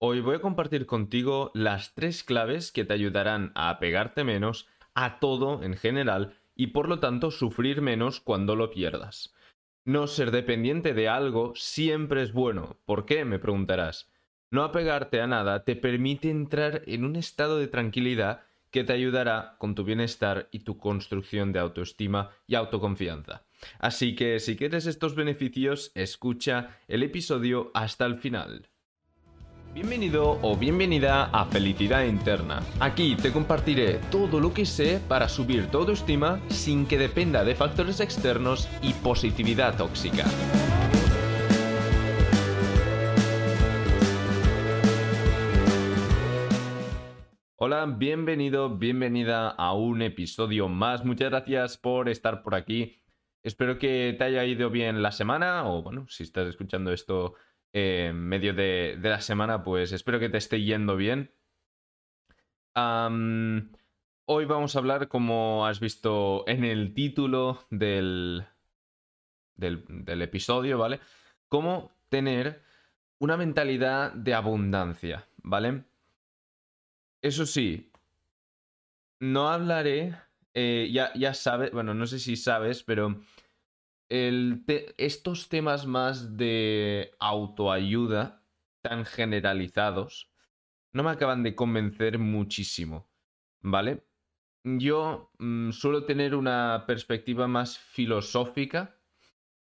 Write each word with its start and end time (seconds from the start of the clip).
Hoy 0.00 0.20
voy 0.20 0.36
a 0.36 0.40
compartir 0.40 0.86
contigo 0.86 1.50
las 1.54 1.92
tres 1.92 2.22
claves 2.22 2.70
que 2.70 2.84
te 2.84 2.94
ayudarán 2.94 3.50
a 3.56 3.68
apegarte 3.68 4.22
menos 4.22 4.68
a 4.94 5.18
todo 5.18 5.64
en 5.64 5.74
general 5.74 6.36
y 6.54 6.68
por 6.68 6.88
lo 6.88 7.00
tanto 7.00 7.32
sufrir 7.32 7.82
menos 7.82 8.20
cuando 8.20 8.54
lo 8.54 8.70
pierdas. 8.70 9.34
No 9.84 10.06
ser 10.06 10.30
dependiente 10.30 10.94
de 10.94 11.08
algo 11.08 11.52
siempre 11.56 12.22
es 12.22 12.32
bueno. 12.32 12.76
¿Por 12.84 13.06
qué? 13.06 13.24
me 13.24 13.40
preguntarás. 13.40 14.08
No 14.52 14.62
apegarte 14.62 15.20
a 15.20 15.26
nada 15.26 15.64
te 15.64 15.74
permite 15.74 16.30
entrar 16.30 16.82
en 16.86 17.04
un 17.04 17.16
estado 17.16 17.58
de 17.58 17.66
tranquilidad 17.66 18.42
que 18.70 18.84
te 18.84 18.92
ayudará 18.92 19.56
con 19.58 19.74
tu 19.74 19.82
bienestar 19.82 20.48
y 20.52 20.60
tu 20.60 20.78
construcción 20.78 21.52
de 21.52 21.58
autoestima 21.58 22.30
y 22.46 22.54
autoconfianza. 22.54 23.42
Así 23.80 24.14
que 24.14 24.38
si 24.38 24.56
quieres 24.56 24.86
estos 24.86 25.16
beneficios, 25.16 25.90
escucha 25.96 26.78
el 26.86 27.02
episodio 27.02 27.72
hasta 27.74 28.06
el 28.06 28.14
final. 28.14 28.68
Bienvenido 29.80 30.40
o 30.42 30.56
bienvenida 30.56 31.26
a 31.26 31.44
Felicidad 31.44 32.02
Interna. 32.02 32.64
Aquí 32.80 33.14
te 33.14 33.32
compartiré 33.32 34.00
todo 34.10 34.40
lo 34.40 34.52
que 34.52 34.66
sé 34.66 35.00
para 35.06 35.28
subir 35.28 35.70
tu 35.70 35.78
autoestima 35.78 36.40
sin 36.48 36.84
que 36.84 36.98
dependa 36.98 37.44
de 37.44 37.54
factores 37.54 38.00
externos 38.00 38.68
y 38.82 38.92
positividad 38.94 39.76
tóxica. 39.76 40.24
Hola, 47.54 47.86
bienvenido, 47.86 48.76
bienvenida 48.76 49.48
a 49.50 49.74
un 49.74 50.02
episodio 50.02 50.68
más. 50.68 51.04
Muchas 51.04 51.30
gracias 51.30 51.78
por 51.78 52.08
estar 52.08 52.42
por 52.42 52.56
aquí. 52.56 52.96
Espero 53.44 53.78
que 53.78 54.16
te 54.18 54.24
haya 54.24 54.44
ido 54.44 54.70
bien 54.70 55.02
la 55.02 55.12
semana 55.12 55.70
o 55.70 55.84
bueno, 55.84 56.08
si 56.08 56.24
estás 56.24 56.48
escuchando 56.48 56.92
esto 56.92 57.34
en 57.72 58.16
medio 58.16 58.54
de, 58.54 58.98
la 59.00 59.20
semana, 59.20 59.62
pues 59.62 59.92
espero 59.92 60.18
que 60.18 60.28
te 60.28 60.38
esté 60.38 60.62
yendo 60.62 60.96
bien. 60.96 61.30
hoy 62.74 64.44
vamos 64.44 64.76
a 64.76 64.78
hablar, 64.78 65.08
como 65.08 65.66
has 65.66 65.80
visto 65.80 66.44
en 66.46 66.64
el 66.64 66.94
título 66.94 67.66
del, 67.70 68.46
del, 69.56 69.84
del 69.88 70.22
episodio, 70.22 70.78
¿vale? 70.78 71.00
Cómo 71.48 71.92
tener 72.08 72.62
una 73.18 73.36
mentalidad 73.36 74.12
de 74.12 74.34
abundancia, 74.34 75.26
¿vale? 75.42 75.84
Eso 77.20 77.46
sí, 77.46 77.90
no 79.20 79.48
hablaré, 79.48 80.14
eh, 80.54 80.88
ya, 80.92 81.12
ya 81.14 81.34
sabes, 81.34 81.72
bueno, 81.72 81.94
no 81.94 82.06
sé 82.06 82.18
si 82.18 82.36
sabes, 82.36 82.82
pero 82.82 83.20
estos 84.08 85.48
temas 85.48 85.86
más 85.86 86.36
de 86.36 87.12
autoayuda 87.18 88.42
tan 88.82 89.04
generalizados 89.04 90.30
no 90.92 91.02
me 91.02 91.10
acaban 91.10 91.42
de 91.42 91.54
convencer 91.54 92.18
muchísimo, 92.18 93.08
¿vale? 93.60 94.04
Yo 94.64 95.30
mm, 95.38 95.70
suelo 95.70 96.04
tener 96.04 96.34
una 96.34 96.84
perspectiva 96.86 97.46
más 97.46 97.78
filosófica, 97.78 98.98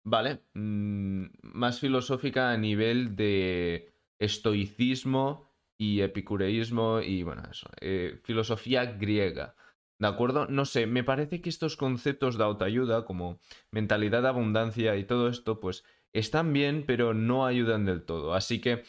¿vale? 0.03 0.41
Mm, 0.53 1.25
más 1.41 1.79
filosófica 1.79 2.51
a 2.51 2.57
nivel 2.57 3.15
de 3.15 3.93
estoicismo 4.19 5.49
y 5.77 6.01
epicureísmo 6.01 7.01
y 7.01 7.23
bueno, 7.23 7.43
eso, 7.49 7.69
eh, 7.79 8.19
filosofía 8.23 8.85
griega. 8.85 9.55
¿De 10.03 10.09
acuerdo? 10.09 10.47
No 10.47 10.65
sé, 10.65 10.85
me 10.85 11.05
parece 11.05 11.39
que 11.39 11.47
estos 11.47 11.77
conceptos 11.77 12.37
de 12.37 12.43
autoayuda, 12.43 13.05
como 13.05 13.39
mentalidad 13.71 14.21
de 14.21 14.27
abundancia 14.27 14.97
y 14.97 15.05
todo 15.05 15.29
esto, 15.29 15.61
pues 15.61 15.85
están 16.11 16.51
bien, 16.51 16.83
pero 16.85 17.13
no 17.13 17.45
ayudan 17.45 17.85
del 17.85 18.03
todo. 18.03 18.33
Así 18.33 18.59
que 18.59 18.83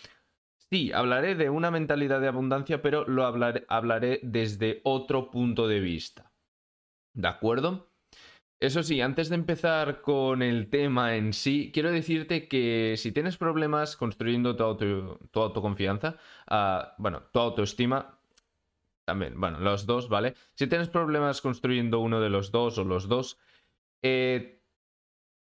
sí, 0.73 0.91
hablaré 0.91 1.37
de 1.37 1.51
una 1.51 1.71
mentalidad 1.71 2.21
de 2.21 2.27
abundancia, 2.27 2.83
pero 2.83 3.07
lo 3.07 3.25
hablaré, 3.27 3.65
hablaré 3.69 4.19
desde 4.25 4.81
otro 4.83 5.31
punto 5.31 5.69
de 5.69 5.79
vista. 5.79 6.33
¿De 7.15 7.29
acuerdo? 7.29 7.93
Eso 8.59 8.83
sí, 8.83 9.01
antes 9.01 9.29
de 9.29 9.37
empezar 9.37 10.01
con 10.01 10.43
el 10.43 10.69
tema 10.69 11.15
en 11.15 11.33
sí, 11.33 11.71
quiero 11.73 11.93
decirte 11.93 12.49
que 12.49 12.97
si 12.97 13.13
tienes 13.13 13.37
problemas 13.37 13.97
construyendo 13.97 14.57
tu, 14.57 15.17
tu 15.31 15.41
autoconfianza, 15.41 16.17
ah, 16.49 16.97
bueno, 16.99 17.23
tu 17.33 17.39
autoestima, 17.39 18.19
también, 19.05 19.41
bueno, 19.41 19.61
los 19.61 19.87
dos, 19.87 20.09
¿vale? 20.09 20.35
Si 20.55 20.67
tienes 20.67 20.89
problemas 20.89 21.41
construyendo 21.41 22.01
uno 22.01 22.21
de 22.21 22.31
los 22.31 22.51
dos 22.51 22.79
o 22.79 22.85
los 22.85 23.07
dos, 23.09 23.39
eh, 24.03 24.61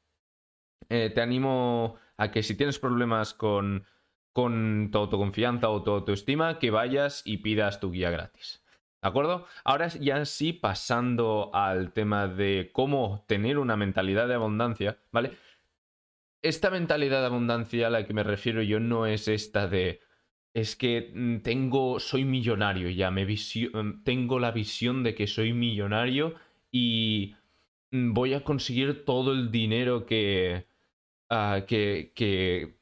Te 0.87 1.21
animo 1.21 1.99
a 2.19 2.31
que 2.31 2.43
si 2.43 2.55
tienes 2.55 2.79
problemas 2.79 3.33
con, 3.33 3.85
con 4.33 4.89
tu 4.91 4.97
autoconfianza 4.97 5.69
o 5.69 5.83
tu 5.83 5.91
autoestima, 5.91 6.59
que 6.59 6.69
vayas 6.69 7.23
y 7.25 7.37
pidas 7.37 7.79
tu 7.79 7.91
guía 7.91 8.09
gratis. 8.11 8.61
¿De 9.01 9.07
acuerdo? 9.07 9.45
Ahora 9.63 9.87
ya 9.87 10.25
sí, 10.25 10.51
pasando 10.51 11.49
al 11.53 11.93
tema 11.93 12.27
de 12.27 12.71
cómo 12.73 13.23
tener 13.25 13.57
una 13.57 13.77
mentalidad 13.77 14.27
de 14.27 14.33
abundancia, 14.33 14.99
¿vale? 15.13 15.31
Esta 16.41 16.69
mentalidad 16.69 17.21
de 17.21 17.27
abundancia 17.27 17.87
a 17.87 17.89
la 17.89 18.05
que 18.05 18.13
me 18.13 18.23
refiero 18.23 18.61
yo 18.61 18.81
no 18.81 19.05
es 19.05 19.29
esta 19.29 19.69
de 19.69 20.01
es 20.53 20.75
que 20.75 21.11
mm, 21.15 21.37
tengo, 21.37 21.99
soy 22.01 22.25
millonario 22.25 22.89
ya, 22.89 23.11
me 23.11 23.25
mm, 23.25 24.03
tengo 24.03 24.39
la 24.39 24.51
visión 24.51 25.03
de 25.03 25.15
que 25.15 25.27
soy 25.27 25.53
millonario 25.53 26.35
y 26.69 27.35
mm, 27.91 28.13
voy 28.13 28.33
a 28.33 28.43
conseguir 28.43 29.05
todo 29.05 29.31
el 29.31 29.51
dinero 29.51 30.05
que, 30.05 30.68
ah, 31.29 31.61
que, 31.67 32.11
que, 32.15 32.79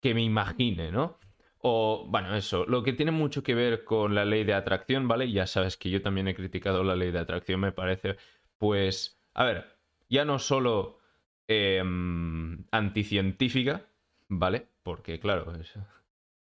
que 0.00 0.14
me 0.14 0.22
imagine, 0.22 0.90
¿no? 0.92 1.18
O, 1.58 2.06
bueno, 2.08 2.36
eso, 2.36 2.66
lo 2.66 2.82
que 2.82 2.92
tiene 2.92 3.10
mucho 3.10 3.42
que 3.42 3.54
ver 3.54 3.84
con 3.84 4.14
la 4.14 4.24
ley 4.24 4.44
de 4.44 4.54
atracción, 4.54 5.08
¿vale? 5.08 5.32
Ya 5.32 5.46
sabes 5.46 5.76
que 5.76 5.90
yo 5.90 6.02
también 6.02 6.28
he 6.28 6.34
criticado 6.34 6.84
la 6.84 6.96
ley 6.96 7.10
de 7.10 7.20
atracción, 7.20 7.60
me 7.60 7.72
parece, 7.72 8.16
pues, 8.58 9.20
a 9.32 9.44
ver, 9.44 9.78
ya 10.08 10.24
no 10.24 10.38
solo 10.38 10.98
em, 11.48 12.64
anticientífica, 12.70 13.86
¿vale? 14.28 14.68
Porque, 14.82 15.18
claro, 15.18 15.54
es, 15.54 15.74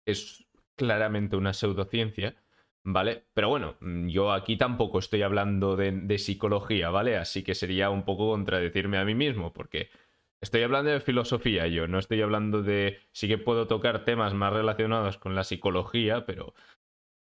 es 0.07 0.47
claramente 0.77 1.37
una 1.37 1.53
pseudociencia, 1.53 2.37
¿vale? 2.85 3.25
Pero 3.35 3.49
bueno, 3.49 3.77
mm, 3.81 4.09
yo 4.09 4.33
aquí 4.33 4.57
tampoco 4.57 4.99
estoy 4.99 5.23
hablando 5.23 5.77
de, 5.77 6.19
psicología, 6.19 6.91
¿vale? 6.91 7.17
Así 7.17 7.43
que 7.43 7.55
sería 7.55 7.91
un 7.91 8.05
poco 8.05 8.31
contradecirme 8.31 8.99
a 8.99 9.05
mí 9.05 9.15
mismo, 9.15 9.53
porque 9.53 9.91
estoy 10.41 10.63
hablando 10.63 10.91
de 10.91 11.01
filosofía 11.01 11.67
yo, 11.67 11.89
no 11.89 11.99
estoy 11.99 12.23
hablando 12.23 12.63
de... 12.63 12.99
Sí 13.13 13.29
que 13.29 13.39
puedo 13.39 13.67
tocar 13.67 14.05
temas 14.05 14.35
más 14.35 14.53
relacionados 14.53 15.19
con 15.19 15.35
la 15.35 15.45
psicología, 15.45 16.27
pero 16.27 16.55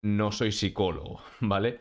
no 0.03 0.33
soy 0.33 0.53
psicólogo, 0.53 1.23
¿vale? 1.41 1.81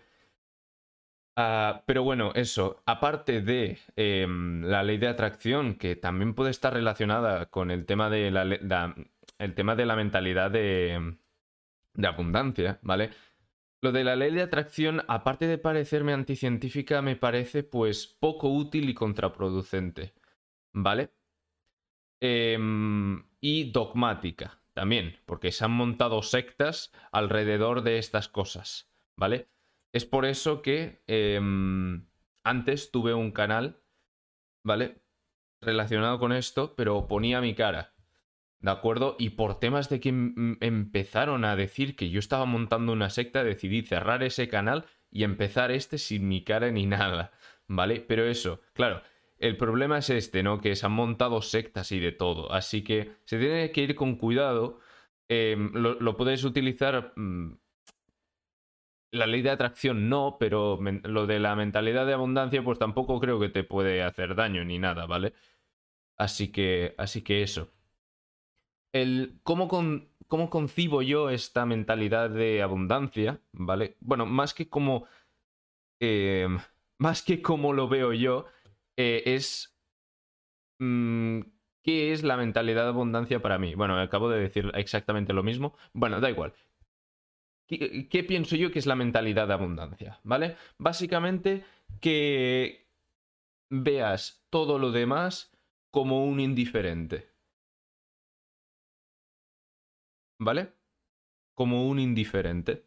Ah, 1.39 1.83
pero 1.85 2.03
bueno, 2.03 2.31
eso, 2.33 2.81
aparte 2.87 3.41
de 3.41 3.77
em, 3.95 4.63
la 4.63 4.81
ley 4.81 4.97
de 4.97 5.07
atracción, 5.07 5.75
que 5.75 5.95
también 5.95 6.33
puede 6.33 6.49
estar 6.49 6.73
relacionada 6.73 7.51
con 7.51 7.69
el 7.69 7.85
tema 7.85 8.09
de 8.09 8.31
la, 8.31 8.95
el 9.37 9.53
tema 9.53 9.75
de 9.75 9.85
la 9.85 9.95
mentalidad 9.95 10.49
de, 10.49 11.15
de 11.93 12.07
abundancia, 12.07 12.79
¿vale? 12.81 13.11
Lo 13.81 13.91
de 13.91 14.03
la 14.03 14.15
ley 14.15 14.33
de 14.33 14.41
atracción, 14.41 15.03
aparte 15.07 15.45
de 15.45 15.59
parecerme 15.59 16.13
anticientífica, 16.13 17.03
me 17.03 17.15
parece 17.15 17.61
pues 17.61 18.07
poco 18.07 18.49
útil 18.49 18.89
y 18.89 18.95
contraproducente, 18.95 20.15
¿vale? 20.73 21.11
Em, 22.19 23.23
y 23.39 23.71
dogmática 23.71 24.61
también, 24.73 25.19
porque 25.25 25.51
se 25.51 25.65
han 25.65 25.71
montado 25.71 26.21
sectas 26.21 26.91
alrededor 27.11 27.83
de 27.83 27.97
estas 27.97 28.27
cosas, 28.27 28.91
¿vale? 29.15 29.49
Es 29.93 30.05
por 30.05 30.25
eso 30.25 30.61
que 30.61 31.03
em, 31.07 32.07
antes 32.43 32.91
tuve 32.91 33.13
un 33.13 33.31
canal, 33.31 33.81
¿vale? 34.63 35.01
relacionado 35.61 36.19
con 36.19 36.31
esto, 36.31 36.75
pero 36.75 37.07
ponía 37.07 37.41
mi 37.41 37.55
cara. 37.55 37.93
¿De 38.59 38.71
acuerdo? 38.71 39.15
Y 39.19 39.31
por 39.31 39.59
temas 39.59 39.89
de 39.89 39.99
que 39.99 40.09
empezaron 40.09 41.45
a 41.45 41.55
decir 41.55 41.95
que 41.95 42.09
yo 42.09 42.19
estaba 42.19 42.45
montando 42.45 42.91
una 42.91 43.09
secta, 43.09 43.43
decidí 43.43 43.83
cerrar 43.83 44.23
ese 44.23 44.47
canal 44.47 44.85
y 45.11 45.23
empezar 45.23 45.71
este 45.71 45.97
sin 45.97 46.27
mi 46.27 46.43
cara 46.43 46.71
ni 46.71 46.85
nada. 46.87 47.31
¿Vale? 47.67 47.99
Pero 47.99 48.25
eso, 48.25 48.61
claro, 48.73 49.01
el 49.39 49.57
problema 49.57 49.99
es 49.99 50.09
este, 50.09 50.43
¿no? 50.43 50.59
Que 50.59 50.75
se 50.75 50.85
han 50.85 50.93
montado 50.93 51.41
sectas 51.41 51.91
y 51.91 51.99
de 51.99 52.11
todo. 52.11 52.51
Así 52.51 52.83
que 52.83 53.11
se 53.25 53.37
tiene 53.37 53.71
que 53.71 53.81
ir 53.81 53.95
con 53.95 54.15
cuidado. 54.15 54.79
Em, 55.29 55.71
lo, 55.73 56.17
puedes 56.17 56.43
utilizar. 56.43 57.13
Mm, 57.15 57.57
la 59.11 59.25
ley 59.25 59.41
de 59.41 59.49
atracción 59.49 60.09
no, 60.09 60.37
pero 60.39 60.79
lo 61.03 61.27
de 61.27 61.39
la 61.39 61.55
mentalidad 61.55 62.05
de 62.05 62.13
abundancia, 62.13 62.63
pues 62.63 62.77
tampoco 62.79 63.19
creo 63.19 63.39
que 63.39 63.49
te 63.49 63.63
puede 63.63 64.03
hacer 64.03 64.35
daño 64.35 64.65
ni 64.65 64.79
nada, 64.79 65.05
¿vale? 65.05 65.33
Así 66.17 66.51
que. 66.51 66.95
Así 66.97 67.21
que 67.23 67.43
eso. 67.43 67.71
¿Cómo, 69.43 69.67
con, 69.67 70.09
cómo 70.27 70.49
concibo 70.49 71.01
yo 71.03 71.29
esta 71.29 71.65
mentalidad 71.65 72.29
de 72.31 72.63
abundancia? 72.63 73.39
¿Vale? 73.51 73.97
Bueno, 73.99 74.25
más 74.25 74.53
que 74.53 74.69
como. 74.69 75.05
Em, 75.99 76.57
más 76.99 77.21
que 77.21 77.41
como 77.41 77.73
lo 77.73 77.87
veo 77.87 78.13
yo 78.13 78.47
eh, 78.97 79.23
es... 79.25 79.77
Mm, 80.79 81.41
¿Qué 81.83 82.11
es 82.11 82.23
la 82.23 82.35
mentalidad 82.35 82.83
de 82.83 82.89
abundancia 82.89 83.41
para 83.41 83.57
mí? 83.57 83.73
Bueno, 83.73 83.97
acabo 83.97 84.29
de 84.29 84.41
decir 84.41 84.71
exactamente 84.75 85.31
lo 85.31 85.43
mismo. 85.43 85.77
Bueno, 85.93 86.19
da 86.19 86.29
igual. 86.29 86.53
¿Qué, 87.65 88.09
¿Qué, 88.09 88.23
pienso 88.23 88.57
yo 88.57 88.71
que 88.71 88.79
es 88.79 88.85
la 88.85 88.95
mentalidad 88.95 89.47
de 89.47 89.53
abundancia? 89.53 90.19
¿Vale? 90.23 90.57
Básicamente 90.77 91.63
que 92.01 92.87
veas 93.69 94.45
todo 94.49 94.79
lo 94.79 94.91
demás 94.91 95.57
como 95.91 96.25
un 96.25 96.39
indiferente. 96.39 97.29
¿Vale? 100.39 100.73
Como 101.55 101.87
un 101.87 101.99
indiferente. 101.99 102.85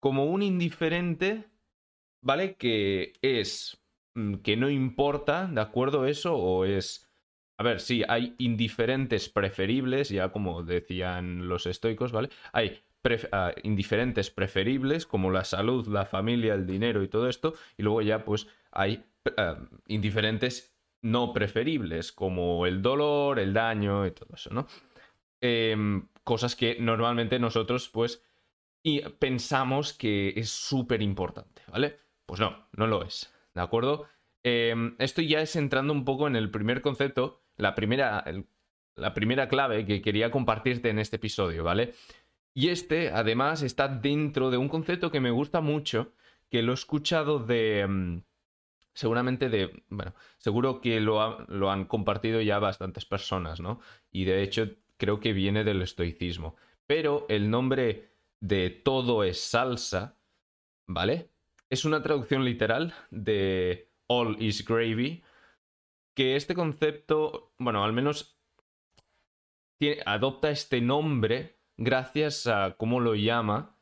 Como 0.00 0.26
un 0.26 0.42
indiferente, 0.42 1.48
¿vale? 2.22 2.56
Que 2.56 3.14
es 3.22 3.82
que 4.42 4.56
no 4.56 4.70
importa, 4.70 5.46
¿de 5.46 5.60
acuerdo 5.60 6.06
eso? 6.06 6.36
¿O 6.36 6.64
es... 6.64 7.08
A 7.58 7.62
ver, 7.62 7.80
sí, 7.80 8.02
hay 8.06 8.34
indiferentes 8.38 9.28
preferibles, 9.28 10.10
ya 10.10 10.30
como 10.30 10.62
decían 10.62 11.48
los 11.48 11.66
estoicos, 11.66 12.12
¿vale? 12.12 12.28
Hay 12.52 12.82
ah, 13.32 13.52
indiferentes 13.62 14.30
preferibles 14.30 15.06
como 15.06 15.30
la 15.30 15.44
salud, 15.44 15.86
la 15.88 16.04
familia, 16.04 16.54
el 16.54 16.66
dinero 16.66 17.02
y 17.02 17.08
todo 17.08 17.28
esto, 17.28 17.54
y 17.78 17.82
luego 17.82 18.02
ya 18.02 18.24
pues 18.24 18.46
hay 18.72 19.04
ah, 19.38 19.58
indiferentes 19.86 20.76
no 21.00 21.32
preferibles 21.32 22.12
como 22.12 22.66
el 22.66 22.82
dolor, 22.82 23.38
el 23.38 23.54
daño 23.54 24.06
y 24.06 24.10
todo 24.10 24.34
eso, 24.34 24.50
¿no? 24.52 24.66
Em, 25.40 26.08
cosas 26.24 26.56
que 26.56 26.76
normalmente 26.80 27.38
nosotros 27.38 27.88
pues 27.88 28.22
y 28.82 29.00
pensamos 29.00 29.92
que 29.92 30.32
es 30.36 30.50
súper 30.50 31.02
importante, 31.02 31.62
¿vale? 31.68 31.98
Pues 32.24 32.40
no, 32.40 32.68
no 32.72 32.86
lo 32.86 33.02
es. 33.02 33.32
¿De 33.56 33.62
acuerdo? 33.62 34.04
Em, 34.42 34.96
esto 34.98 35.22
ya 35.22 35.40
es 35.40 35.56
entrando 35.56 35.94
un 35.94 36.04
poco 36.04 36.26
en 36.26 36.36
el 36.36 36.50
primer 36.50 36.82
concepto, 36.82 37.42
la 37.56 37.74
primera, 37.74 38.22
la 38.94 39.14
primera 39.14 39.48
clave 39.48 39.86
que 39.86 40.02
quería 40.02 40.30
compartirte 40.30 40.90
en 40.90 40.98
este 40.98 41.16
episodio, 41.16 41.64
¿vale? 41.64 41.94
Y 42.52 42.68
este, 42.68 43.10
además, 43.10 43.62
está 43.62 43.88
dentro 43.88 44.50
de 44.50 44.58
un 44.58 44.68
concepto 44.68 45.10
que 45.10 45.20
me 45.20 45.30
gusta 45.30 45.62
mucho, 45.62 46.12
que 46.50 46.62
lo 46.62 46.72
he 46.72 46.74
escuchado 46.74 47.38
de... 47.38 47.80
Em, 47.80 48.22
seguramente 48.92 49.48
de... 49.48 49.84
Bueno, 49.88 50.14
seguro 50.36 50.82
que 50.82 51.00
lo, 51.00 51.40
lo 51.48 51.70
han 51.70 51.86
compartido 51.86 52.42
ya 52.42 52.58
bastantes 52.58 53.06
personas, 53.06 53.58
¿no? 53.60 53.80
Y 54.10 54.24
de 54.24 54.42
hecho 54.42 54.68
creo 54.98 55.18
que 55.18 55.32
viene 55.32 55.64
del 55.64 55.80
estoicismo. 55.80 56.56
Pero 56.86 57.24
el 57.30 57.48
nombre 57.48 58.10
de 58.40 58.68
todo 58.68 59.24
es 59.24 59.40
salsa, 59.40 60.18
¿vale? 60.86 61.30
Es 61.70 61.84
una 61.84 62.02
traducción 62.02 62.44
literal 62.44 62.94
de 63.10 63.90
All 64.06 64.36
is 64.40 64.64
Gravy, 64.64 65.22
que 66.14 66.36
este 66.36 66.54
concepto, 66.54 67.52
bueno, 67.58 67.84
al 67.84 67.92
menos 67.92 68.38
adopta 70.06 70.50
este 70.50 70.80
nombre 70.80 71.58
gracias 71.76 72.46
a 72.46 72.76
cómo 72.78 73.00
lo 73.00 73.14
llama 73.14 73.76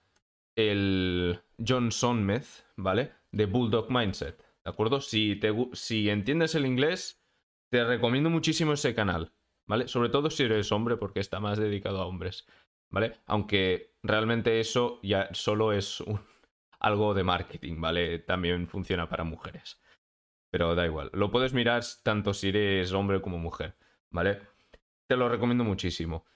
el 0.56 1.40
John 1.66 1.92
Sonmez, 1.92 2.66
¿vale? 2.76 3.12
De 3.30 3.46
Bulldog 3.46 3.90
Mindset, 3.90 4.38
¿de 4.38 4.70
acuerdo? 4.70 5.00
Si, 5.00 5.36
te, 5.36 5.52
si 5.72 6.08
entiendes 6.08 6.54
el 6.54 6.66
inglés, 6.66 7.22
te 7.70 7.84
recomiendo 7.84 8.30
muchísimo 8.30 8.72
ese 8.72 8.94
canal, 8.94 9.32
¿vale? 9.66 9.88
Sobre 9.88 10.08
todo 10.08 10.30
si 10.30 10.44
eres 10.44 10.72
hombre, 10.72 10.96
porque 10.96 11.20
está 11.20 11.38
más 11.38 11.58
dedicado 11.58 12.00
a 12.00 12.06
hombres, 12.06 12.46
¿vale? 12.90 13.20
Aunque 13.26 13.94
realmente 14.02 14.58
eso 14.58 15.00
ya 15.02 15.28
solo 15.32 15.72
es 15.72 16.00
un, 16.00 16.20
algo 16.84 17.14
de 17.14 17.24
marketing, 17.24 17.80
¿vale? 17.80 18.18
También 18.18 18.68
funciona 18.68 19.08
para 19.08 19.24
mujeres. 19.24 19.80
Pero 20.50 20.74
da 20.74 20.84
igual. 20.84 21.10
Lo 21.14 21.30
puedes 21.30 21.54
mirar 21.54 21.82
tanto 22.02 22.34
si 22.34 22.50
eres 22.50 22.92
hombre 22.92 23.22
como 23.22 23.38
mujer, 23.38 23.76
¿vale? 24.10 24.42
Te 25.06 25.16
lo 25.16 25.30
recomiendo 25.30 25.64
muchísimo. 25.64 26.26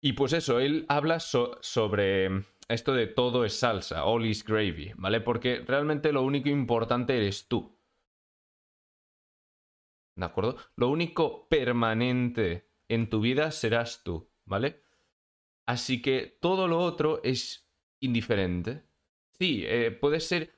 Y 0.00 0.12
pues 0.12 0.32
eso, 0.34 0.60
él 0.60 0.86
habla 0.88 1.18
sobre 1.18 2.44
esto 2.68 2.94
de 2.94 3.08
todo 3.08 3.44
es 3.44 3.58
salsa, 3.58 4.04
all 4.04 4.24
is 4.24 4.44
gravy, 4.44 4.92
¿vale? 4.96 5.20
Porque 5.20 5.64
realmente 5.66 6.12
lo 6.12 6.22
único 6.22 6.48
importante 6.48 7.16
eres 7.16 7.48
tú. 7.48 7.76
¿De 10.14 10.24
acuerdo? 10.24 10.56
Lo 10.76 10.90
único 10.90 11.48
permanente 11.48 12.70
en 12.88 13.10
tu 13.10 13.20
vida 13.20 13.50
serás 13.50 14.04
tú, 14.04 14.30
¿vale? 14.44 14.84
Así 15.66 16.00
que 16.00 16.38
todo 16.40 16.68
lo 16.68 16.78
otro 16.78 17.20
es 17.24 17.68
indiferente. 18.00 18.85
Sí, 19.38 19.64
eh, 19.66 19.90
puede 19.90 20.20
ser, 20.20 20.54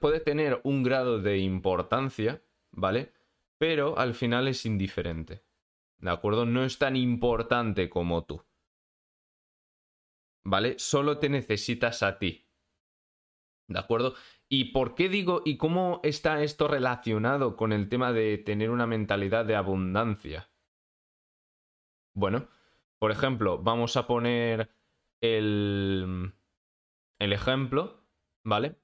puede 0.00 0.20
tener 0.20 0.60
un 0.64 0.82
grado 0.82 1.20
de 1.20 1.38
importancia, 1.38 2.42
¿vale? 2.70 3.12
Pero 3.58 3.98
al 3.98 4.14
final 4.14 4.48
es 4.48 4.64
indiferente. 4.64 5.42
¿De 5.98 6.10
acuerdo? 6.10 6.46
No 6.46 6.64
es 6.64 6.78
tan 6.78 6.96
importante 6.96 7.90
como 7.90 8.24
tú. 8.24 8.42
¿Vale? 10.44 10.78
Solo 10.78 11.18
te 11.18 11.28
necesitas 11.28 12.02
a 12.02 12.18
ti. 12.18 12.46
¿De 13.68 13.78
acuerdo? 13.78 14.14
¿Y 14.48 14.72
por 14.72 14.94
qué 14.94 15.08
digo, 15.08 15.42
y 15.44 15.58
cómo 15.58 16.00
está 16.02 16.42
esto 16.42 16.66
relacionado 16.66 17.56
con 17.56 17.72
el 17.72 17.88
tema 17.88 18.12
de 18.12 18.38
tener 18.38 18.70
una 18.70 18.86
mentalidad 18.86 19.44
de 19.44 19.54
abundancia? 19.54 20.50
Bueno, 22.14 22.48
por 22.98 23.12
ejemplo, 23.12 23.58
vamos 23.58 23.96
a 23.96 24.06
poner 24.06 24.70
el, 25.20 26.32
el 27.20 27.32
ejemplo, 27.32 27.99
¿vale? 28.44 28.76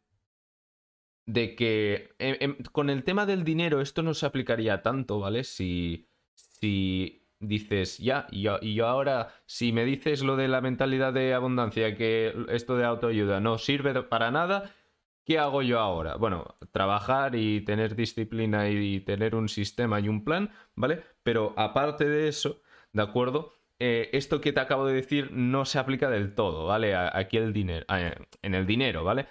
De 1.26 1.56
que 1.56 2.14
em, 2.18 2.36
em, 2.40 2.56
con 2.72 2.88
el 2.90 3.02
tema 3.04 3.26
del 3.26 3.42
dinero 3.44 3.80
esto 3.80 4.02
no 4.02 4.14
se 4.14 4.26
aplicaría 4.26 4.82
tanto, 4.82 5.18
¿vale? 5.18 5.42
Si, 5.44 6.08
si 6.34 7.26
dices, 7.40 7.98
ya, 7.98 8.26
y 8.30 8.42
yo, 8.42 8.60
yo 8.60 8.86
ahora, 8.86 9.34
si 9.46 9.72
me 9.72 9.84
dices 9.84 10.22
lo 10.22 10.36
de 10.36 10.48
la 10.48 10.60
mentalidad 10.60 11.12
de 11.12 11.34
abundancia, 11.34 11.96
que 11.96 12.34
esto 12.48 12.76
de 12.76 12.84
autoayuda 12.84 13.40
no 13.40 13.58
sirve 13.58 14.02
para 14.04 14.30
nada, 14.30 14.72
¿qué 15.24 15.38
hago 15.38 15.62
yo 15.62 15.80
ahora? 15.80 16.16
Bueno, 16.16 16.56
trabajar 16.72 17.34
y 17.34 17.60
tener 17.62 17.96
disciplina 17.96 18.68
y 18.70 19.00
tener 19.00 19.34
un 19.34 19.48
sistema 19.48 20.00
y 20.00 20.08
un 20.08 20.24
plan, 20.24 20.50
¿vale? 20.74 21.02
Pero 21.22 21.54
aparte 21.56 22.08
de 22.08 22.28
eso, 22.28 22.62
¿de 22.92 23.02
acuerdo? 23.02 23.52
Eh, 23.78 24.10
esto 24.12 24.40
que 24.40 24.52
te 24.52 24.60
acabo 24.60 24.86
de 24.86 24.94
decir 24.94 25.30
no 25.32 25.64
se 25.66 25.78
aplica 25.78 26.08
del 26.08 26.34
todo, 26.34 26.66
¿vale? 26.66 26.94
Aquí 26.94 27.36
el 27.36 27.52
dinero, 27.52 27.84
en 28.42 28.54
el 28.54 28.66
dinero, 28.66 29.04
¿vale? 29.04 29.26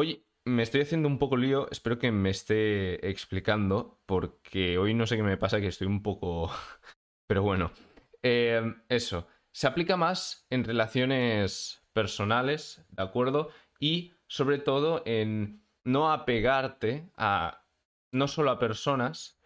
Hoy 0.00 0.24
me 0.44 0.62
estoy 0.62 0.82
haciendo 0.82 1.08
un 1.08 1.18
poco 1.18 1.36
lío, 1.36 1.68
espero 1.72 1.98
que 1.98 2.12
me 2.12 2.30
esté 2.30 3.10
explicando, 3.10 3.98
porque 4.06 4.78
hoy 4.78 4.94
no 4.94 5.08
sé 5.08 5.16
qué 5.16 5.24
me 5.24 5.36
pasa, 5.36 5.60
que 5.60 5.66
estoy 5.66 5.88
un 5.88 6.04
poco... 6.04 6.52
Pero 7.26 7.42
bueno, 7.42 7.72
eh, 8.22 8.76
eso, 8.88 9.26
se 9.50 9.66
aplica 9.66 9.96
más 9.96 10.46
en 10.50 10.62
relaciones 10.62 11.82
personales, 11.92 12.86
¿de 12.90 13.02
acuerdo? 13.02 13.50
Y 13.80 14.12
sobre 14.28 14.58
todo 14.58 15.02
en 15.04 15.64
no 15.82 16.12
apegarte 16.12 17.10
a 17.16 17.64
no 18.12 18.28
solo 18.28 18.52
a 18.52 18.60
personas, 18.60 19.40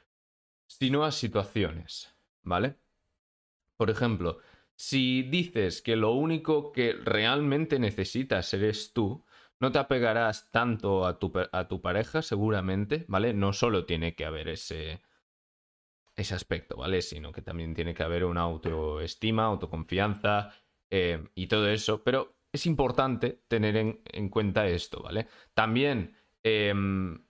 sino 0.67 1.05
a 1.05 1.13
situaciones, 1.13 2.15
¿vale? 2.43 2.77
Por 3.79 3.89
ejemplo, 3.89 4.37
si 4.77 5.23
dices 5.23 5.81
que 5.81 5.97
lo 5.97 6.13
único 6.13 6.73
que 6.73 6.93
realmente 6.93 7.79
necesitas 7.79 8.53
eres 8.53 8.93
tú, 8.93 9.25
no 9.63 9.71
te 9.71 9.79
apegarás 9.79 10.51
tanto 10.51 11.07
a 11.07 11.21
tu, 11.21 11.33
a 11.53 11.69
tu 11.69 11.81
pareja, 11.81 12.21
seguramente, 12.21 13.05
¿vale? 13.07 13.33
No 13.33 13.53
solo 13.53 13.87
tiene 13.87 14.17
que 14.17 14.25
haber 14.25 14.49
ese, 14.49 15.03
ese 16.17 16.35
aspecto, 16.35 16.77
¿vale? 16.77 17.01
Sino 17.01 17.31
que 17.31 17.43
también 17.43 17.73
tiene 17.73 17.95
que 17.95 18.03
haber 18.03 18.25
una 18.25 18.41
autoestima, 18.41 19.45
autoconfianza 19.45 20.53
eh, 20.91 21.29
y 21.37 21.47
todo 21.47 21.69
eso. 21.69 22.03
Pero 22.03 22.35
es 22.51 22.67
importante 22.67 23.45
tener 23.47 23.77
en, 23.77 24.29
cuenta 24.31 24.67
esto, 24.67 25.01
¿vale? 25.01 25.29
También 25.55 26.17
em, 26.43 27.25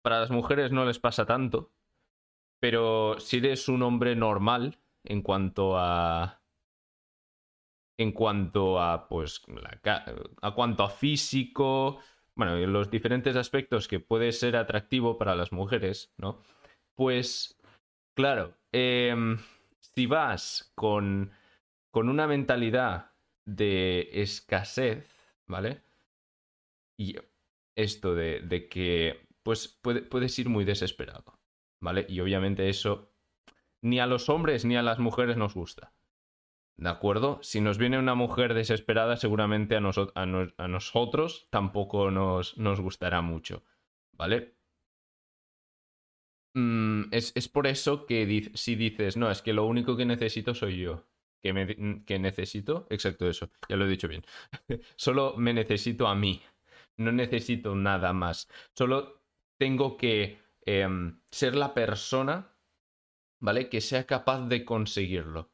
para 0.00 0.20
las 0.20 0.30
mujeres 0.30 0.72
no 0.72 0.86
les 0.86 0.98
pasa 0.98 1.26
tanto, 1.26 1.70
pero 2.60 3.20
si 3.20 3.36
eres 3.36 3.68
un 3.68 3.82
hombre 3.82 4.16
normal 4.16 4.78
en 5.04 5.20
cuanto 5.20 5.76
a 5.76 6.39
en 8.00 8.12
cuanto 8.12 8.80
a 8.80 9.08
pues 9.08 9.42
a 10.40 10.54
cuanto 10.54 10.82
a 10.84 10.88
físico, 10.88 11.98
bueno, 12.34 12.56
los 12.66 12.90
diferentes 12.90 13.36
aspectos 13.36 13.88
que 13.88 14.00
puede 14.00 14.32
ser 14.32 14.56
atractivo 14.56 15.18
para 15.18 15.34
las 15.34 15.52
mujeres, 15.52 16.10
¿no? 16.16 16.42
Pues 16.94 17.60
claro, 18.16 18.56
em, 18.72 19.36
si 19.80 20.06
vas 20.06 20.72
con 20.74 21.30
con 21.90 22.08
una 22.08 22.26
mentalidad 22.26 23.12
de 23.44 24.08
escasez, 24.22 25.06
¿vale? 25.46 25.82
Y 26.98 27.16
esto 27.76 28.14
de, 28.14 28.40
de 28.40 28.66
que 28.68 29.28
pues 29.42 29.78
puedes 29.82 30.38
ir 30.38 30.48
muy 30.48 30.64
desesperado, 30.64 31.38
¿vale? 31.82 32.06
Y 32.08 32.20
obviamente 32.20 32.70
eso 32.70 33.12
ni 33.82 34.00
a 34.00 34.06
los 34.06 34.30
hombres 34.30 34.64
ni 34.64 34.76
a 34.76 34.82
las 34.82 34.98
mujeres 34.98 35.36
nos 35.36 35.54
gusta. 35.54 35.92
¿De 36.80 36.88
acuerdo? 36.88 37.38
Si 37.42 37.60
nos 37.60 37.76
viene 37.76 37.98
una 37.98 38.14
mujer 38.14 38.54
desesperada, 38.54 39.18
seguramente 39.18 39.76
a, 39.76 39.82
a, 40.14 40.68
nosotros 40.68 41.46
tampoco 41.50 42.10
nos, 42.10 42.56
nos, 42.56 42.80
gustará 42.80 43.20
mucho. 43.20 43.62
¿Vale? 44.12 44.56
Mm, 46.54 47.12
es, 47.12 47.32
es, 47.34 47.48
por 47.50 47.66
eso 47.66 48.06
que 48.06 48.50
si 48.54 48.76
dices, 48.76 49.18
no, 49.18 49.30
es 49.30 49.42
que 49.42 49.52
lo 49.52 49.66
único 49.66 49.94
que 49.94 50.06
necesito 50.06 50.54
soy 50.54 50.78
yo. 50.78 51.06
Que, 51.42 51.52
me, 51.52 51.66
necesito, 52.18 52.86
exacto 52.88 53.28
eso, 53.28 53.50
ya 53.68 53.76
lo 53.76 53.84
he 53.84 53.88
dicho 53.88 54.08
bien. 54.08 54.24
Solo 54.96 55.36
me 55.36 55.52
necesito 55.52 56.08
a 56.08 56.14
mí. 56.14 56.40
No 56.96 57.12
necesito 57.12 57.74
nada 57.74 58.14
más. 58.14 58.48
Solo 58.74 59.22
tengo 59.58 59.98
que 59.98 60.38
em, 60.64 61.20
ser 61.30 61.56
la 61.56 61.74
persona, 61.74 62.54
¿vale? 63.38 63.68
Que 63.68 63.82
sea 63.82 64.06
capaz 64.06 64.46
de 64.48 64.64
conseguirlo. 64.64 65.50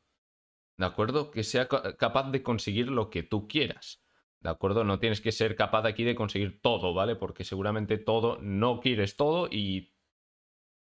¿De 0.78 0.86
acuerdo? 0.86 1.30
Que 1.30 1.42
sea 1.42 1.68
capaz 1.68 2.30
de 2.30 2.42
conseguir 2.42 2.88
lo 2.88 3.08
que 3.10 3.22
tú 3.22 3.48
quieras. 3.48 4.02
¿De 4.40 4.50
acuerdo? 4.50 4.84
No 4.84 4.98
tienes 4.98 5.20
que 5.20 5.32
ser 5.32 5.56
capaz 5.56 5.84
aquí 5.86 6.04
de 6.04 6.14
conseguir 6.14 6.60
todo, 6.60 6.92
¿vale? 6.94 7.16
Porque 7.16 7.44
seguramente 7.44 7.98
todo, 7.98 8.38
no 8.42 8.80
quieres 8.80 9.16
todo 9.16 9.48
y 9.50 9.94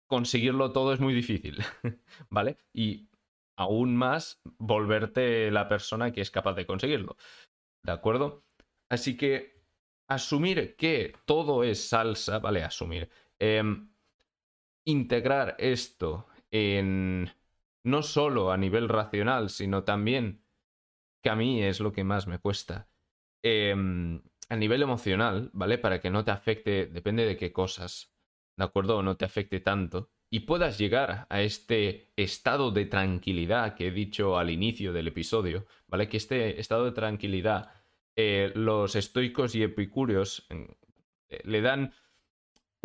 conseguirlo 0.07 0.71
todo 0.71 0.93
es 0.93 0.99
muy 0.99 1.13
difícil, 1.13 1.57
¿vale? 2.29 2.57
Y 2.73 3.09
aún 3.55 3.95
más 3.95 4.41
volverte 4.57 5.51
la 5.51 5.67
persona 5.67 6.11
que 6.11 6.21
es 6.21 6.31
capaz 6.31 6.53
de 6.53 6.65
conseguirlo. 6.65 7.17
¿De 7.83 7.91
acuerdo? 7.91 8.43
Así 8.89 9.15
que 9.15 9.63
asumir 10.07 10.75
que 10.75 11.13
todo 11.25 11.63
es 11.63 11.87
salsa, 11.89 12.39
¿vale? 12.39 12.63
Asumir. 12.63 13.09
Em, 13.39 13.89
integrar 14.85 15.55
esto 15.59 16.27
en 16.49 17.29
no 17.87 18.03
solo 18.03 18.51
a 18.51 18.57
nivel 18.57 18.89
racional, 18.89 19.49
sino 19.49 19.83
también, 19.83 20.43
que 21.23 21.29
a 21.29 21.35
mí 21.35 21.63
es 21.63 21.79
lo 21.79 21.91
que 21.91 22.03
más 22.03 22.27
me 22.27 22.39
cuesta, 22.39 22.89
em, 23.43 24.21
a 24.49 24.55
nivel 24.55 24.81
emocional, 24.81 25.49
¿vale? 25.53 25.77
Para 25.77 25.99
que 25.99 26.09
no 26.09 26.23
te 26.23 26.31
afecte, 26.31 26.87
depende 26.87 27.25
de 27.25 27.37
qué 27.37 27.51
cosas, 27.51 28.13
¿de 28.57 28.65
acuerdo? 28.65 28.97
O 28.97 29.03
no 29.03 29.17
te 29.17 29.25
afecte 29.25 29.59
tanto. 29.59 30.11
Y 30.29 30.41
puedas 30.41 30.77
llegar 30.77 31.25
a 31.29 31.41
este 31.41 32.11
estado 32.17 32.71
de 32.71 32.85
tranquilidad 32.85 33.75
que 33.75 33.87
he 33.87 33.91
dicho 33.91 34.37
al 34.37 34.49
inicio 34.49 34.91
del 34.91 35.07
episodio, 35.07 35.65
¿vale? 35.87 36.09
Que 36.09 36.17
este 36.17 36.59
estado 36.59 36.85
de 36.85 36.91
tranquilidad 36.91 37.71
eh, 38.17 38.51
los 38.55 38.95
estoicos 38.95 39.53
y 39.55 39.63
epicúreos 39.63 40.47
eh, 40.49 41.41
le 41.43 41.61
dan 41.61 41.93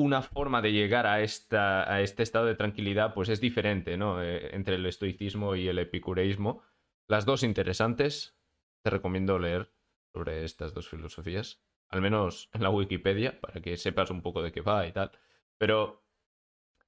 una 0.03 0.23
forma 0.23 0.61
de 0.63 0.73
llegar 0.73 1.07
a, 1.07 1.23
esta, 1.23 1.91
a 1.93 2.01
este 2.01 2.23
estado 2.23 2.47
de 2.47 2.55
tranquilidad, 2.55 3.15
pues 3.15 3.29
es 3.29 3.41
diferente, 3.41 3.97
¿no? 3.97 4.23
Eh, 4.23 4.55
entre 4.55 4.77
el 4.77 4.87
estoicismo 4.87 5.57
y 5.57 5.69
el 5.69 5.79
epicureísmo. 5.79 6.63
Las 7.09 7.25
dos 7.25 7.43
interesantes. 7.43 8.37
Te 8.85 8.91
recomiendo 8.91 9.39
leer 9.39 9.73
sobre 10.13 10.45
estas 10.45 10.75
dos 10.75 10.89
filosofías. 10.89 11.63
Al 11.89 12.01
menos 12.01 12.51
en 12.53 12.63
la 12.63 12.71
Wikipedia, 12.71 13.41
para 13.41 13.61
que 13.61 13.77
sepas 13.77 14.11
un 14.11 14.23
poco 14.23 14.43
de 14.43 14.53
qué 14.53 14.61
va 14.61 14.87
y 14.87 14.93
tal. 14.93 15.13
Pero 15.59 16.05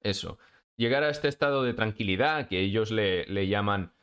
eso. 0.01 0.37
Llegar 0.77 1.03
a 1.03 1.09
este 1.09 1.29
estado 1.29 1.63
de 1.63 1.73
tranquilidad 1.73 2.47
que 2.49 2.59
ellos 2.59 2.91
le, 2.91 3.25
le 3.27 3.47
llaman 3.47 3.93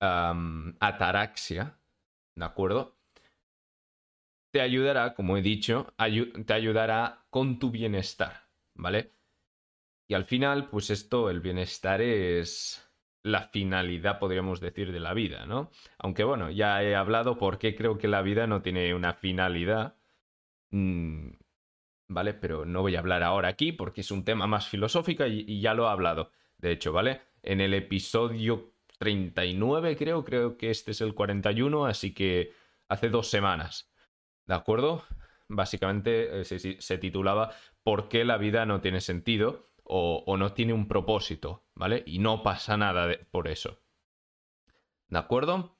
ataraxia, 0.00 1.78
¿de 2.34 2.44
acuerdo? 2.44 2.94
te 4.54 4.60
ayudará, 4.60 5.14
como 5.14 5.36
he 5.36 5.42
dicho, 5.42 5.92
te 6.46 6.52
ayudará 6.52 7.26
con 7.28 7.58
tu 7.58 7.72
bienestar, 7.72 8.43
¿vale? 8.74 9.12
Y 10.06 10.14
al 10.14 10.24
final, 10.24 10.68
pues 10.68 10.90
esto, 10.90 11.30
el 11.30 11.40
bienestar 11.40 12.02
es 12.02 12.84
la 13.22 13.48
finalidad, 13.48 14.18
podríamos 14.18 14.60
decir, 14.60 14.92
de 14.92 15.00
la 15.00 15.14
vida, 15.14 15.46
¿no? 15.46 15.70
Aunque 15.98 16.24
bueno, 16.24 16.50
ya 16.50 16.82
he 16.82 16.94
hablado 16.94 17.38
por 17.38 17.58
qué 17.58 17.74
creo 17.74 17.96
que 17.96 18.06
la 18.06 18.22
vida 18.22 18.46
no 18.46 18.60
tiene 18.60 18.94
una 18.94 19.14
finalidad, 19.14 19.96
mm, 20.70 21.30
¿vale? 22.08 22.34
Pero 22.34 22.66
no 22.66 22.82
voy 22.82 22.96
a 22.96 22.98
hablar 22.98 23.22
ahora 23.22 23.48
aquí 23.48 23.72
porque 23.72 24.02
es 24.02 24.10
un 24.10 24.24
tema 24.24 24.46
más 24.46 24.68
filosófico 24.68 25.24
y, 25.26 25.60
ya 25.60 25.72
lo 25.74 25.86
he 25.86 25.90
hablado, 25.90 26.32
de 26.58 26.72
hecho, 26.72 26.92
¿vale? 26.92 27.22
En 27.42 27.60
el 27.62 27.72
episodio 27.72 28.74
39 28.98 29.96
creo, 29.96 30.24
creo 30.24 30.56
que 30.58 30.70
este 30.70 30.90
es 30.90 31.00
el 31.00 31.14
41, 31.14 31.86
así 31.86 32.12
que 32.12 32.52
hace 32.88 33.08
dos 33.08 33.28
semanas. 33.30 33.90
¿De 34.46 34.54
acuerdo? 34.54 35.02
Básicamente 35.54 36.40
eh, 36.40 36.44
se, 36.44 36.98
titulaba 36.98 37.54
¿Por 37.82 38.08
qué 38.08 38.24
la 38.24 38.38
vida 38.38 38.66
no 38.66 38.80
tiene 38.80 39.00
sentido? 39.00 39.70
O, 39.84 40.36
no 40.38 40.52
tiene 40.54 40.72
un 40.72 40.88
propósito, 40.88 41.66
¿vale? 41.74 42.02
Y 42.06 42.18
no 42.18 42.42
pasa 42.42 42.76
nada 42.76 43.14
por 43.30 43.48
eso. 43.48 43.82
¿De 45.08 45.18
acuerdo? 45.18 45.76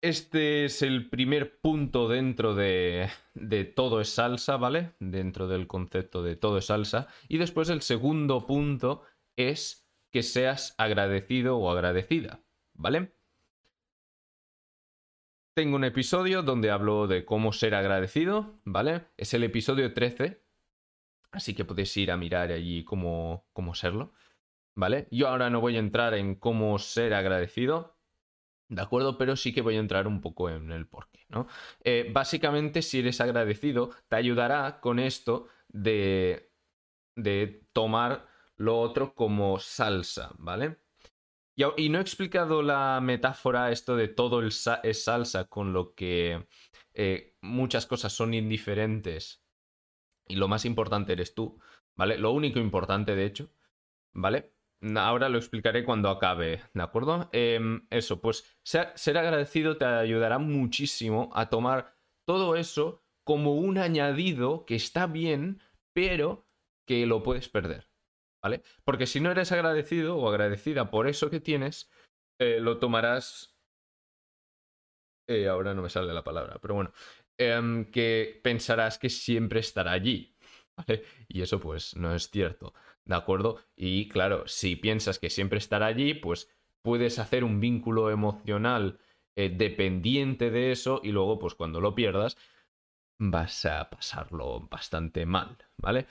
Este 0.00 0.66
es 0.66 0.82
el 0.82 1.10
primer 1.10 1.60
punto 1.60 2.08
dentro 2.08 2.54
de, 2.54 3.08
de, 3.34 3.64
todo 3.64 4.00
es 4.00 4.10
salsa, 4.10 4.56
¿vale? 4.56 4.92
Dentro 5.00 5.48
del 5.48 5.66
concepto 5.66 6.22
de 6.22 6.36
todo 6.36 6.58
es 6.58 6.66
salsa. 6.66 7.08
Y 7.28 7.38
después 7.38 7.68
el 7.68 7.82
segundo 7.82 8.46
punto 8.46 9.02
es 9.34 9.90
que 10.12 10.22
seas 10.22 10.74
agradecido 10.78 11.58
o 11.58 11.70
agradecida, 11.70 12.40
¿vale? 12.74 13.15
Tengo 15.56 15.76
un 15.76 15.84
episodio 15.84 16.42
donde 16.42 16.70
hablo 16.70 17.06
de 17.06 17.24
cómo 17.24 17.50
ser 17.50 17.74
agradecido, 17.74 18.60
¿vale? 18.66 19.06
Es 19.16 19.32
el 19.32 19.42
episodio 19.42 19.94
13, 19.94 20.44
así 21.30 21.54
que 21.54 21.64
podéis 21.64 21.96
ir 21.96 22.10
a 22.10 22.18
mirar 22.18 22.52
allí 22.52 22.84
cómo, 22.84 23.46
cómo 23.54 23.74
serlo, 23.74 24.12
¿vale? 24.74 25.08
Yo 25.10 25.28
ahora 25.28 25.48
no 25.48 25.62
voy 25.62 25.76
a 25.76 25.78
entrar 25.78 26.12
en 26.12 26.34
cómo 26.34 26.78
ser 26.78 27.14
agradecido, 27.14 27.96
¿de 28.68 28.82
acuerdo? 28.82 29.16
Pero 29.16 29.34
sí 29.34 29.54
que 29.54 29.62
voy 29.62 29.76
a 29.76 29.80
entrar 29.80 30.06
un 30.06 30.20
poco 30.20 30.50
en 30.50 30.72
el 30.72 30.86
porqué, 30.86 31.24
¿no? 31.30 31.46
Eh, 31.82 32.10
básicamente, 32.12 32.82
si 32.82 32.98
eres 32.98 33.22
agradecido, 33.22 33.92
te 34.08 34.16
ayudará 34.16 34.78
con 34.82 34.98
esto 34.98 35.48
de, 35.68 36.52
de 37.14 37.66
tomar 37.72 38.28
lo 38.56 38.78
otro 38.78 39.14
como 39.14 39.58
salsa, 39.58 40.32
¿vale? 40.36 40.76
Y, 41.56 41.88
no 41.88 41.98
he 41.98 42.02
explicado 42.02 42.62
la 42.62 43.00
metáfora, 43.02 43.72
esto 43.72 43.96
de 43.96 44.08
todo 44.08 44.40
el 44.40 44.48
es 44.82 45.04
salsa, 45.04 45.46
con 45.46 45.72
lo 45.72 45.94
que 45.94 46.46
eh, 46.92 47.34
muchas 47.40 47.86
cosas 47.86 48.12
son 48.12 48.34
indiferentes 48.34 49.42
y 50.28 50.36
lo 50.36 50.48
más 50.48 50.66
importante 50.66 51.14
eres 51.14 51.34
tú, 51.34 51.58
¿vale? 51.94 52.18
Lo 52.18 52.32
único 52.32 52.58
importante, 52.58 53.14
de 53.14 53.24
hecho, 53.24 53.50
¿vale? 54.12 54.52
Ahora 54.96 55.30
lo 55.30 55.38
explicaré 55.38 55.84
cuando 55.84 56.10
acabe, 56.10 56.62
¿de 56.74 56.82
acuerdo? 56.82 57.30
Em, 57.32 57.86
eso, 57.88 58.20
pues 58.20 58.58
ser 58.62 59.16
agradecido 59.16 59.78
te 59.78 59.86
ayudará 59.86 60.38
muchísimo 60.38 61.30
a 61.32 61.48
tomar 61.48 61.96
todo 62.26 62.56
eso 62.56 63.02
como 63.24 63.54
un 63.54 63.78
añadido 63.78 64.66
que 64.66 64.74
está 64.74 65.06
bien, 65.06 65.62
pero 65.94 66.46
que 66.86 67.06
lo 67.06 67.22
puedes 67.22 67.48
perder. 67.48 67.88
¿Vale? 68.46 68.62
Porque 68.84 69.08
si 69.08 69.18
no 69.18 69.32
eres 69.32 69.50
agradecido 69.50 70.16
o 70.16 70.28
agradecida 70.28 70.88
por 70.88 71.08
eso 71.08 71.30
que 71.30 71.40
tienes, 71.40 71.90
eh, 72.38 72.60
lo 72.60 72.78
tomarás... 72.78 73.56
Eh, 75.28 75.48
ahora 75.48 75.74
no 75.74 75.82
me 75.82 75.90
sale 75.90 76.14
la 76.14 76.22
palabra, 76.22 76.60
pero 76.62 76.74
bueno, 76.74 76.92
em, 77.36 77.90
que 77.90 78.40
pensarás 78.44 78.98
que 78.98 79.10
siempre 79.10 79.58
estará 79.58 79.90
allí, 79.90 80.36
¿vale? 80.76 81.02
Y 81.26 81.42
eso 81.42 81.58
pues 81.58 81.96
no 81.96 82.14
es 82.14 82.30
cierto, 82.30 82.72
¿de 83.04 83.16
acuerdo? 83.16 83.58
Y 83.74 84.06
claro, 84.06 84.46
si 84.46 84.76
piensas 84.76 85.18
que 85.18 85.28
siempre 85.28 85.58
estará 85.58 85.86
allí, 85.86 86.14
pues 86.14 86.48
puedes 86.82 87.18
hacer 87.18 87.42
un 87.42 87.58
vínculo 87.58 88.12
emocional 88.12 89.00
eh, 89.34 89.50
dependiente 89.50 90.52
de 90.52 90.70
eso 90.70 91.00
y 91.02 91.10
luego 91.10 91.40
pues 91.40 91.56
cuando 91.56 91.80
lo 91.80 91.96
pierdas 91.96 92.36
vas 93.18 93.64
a 93.64 93.90
pasarlo 93.90 94.68
bastante 94.70 95.26
mal, 95.26 95.58
¿vale? 95.78 96.06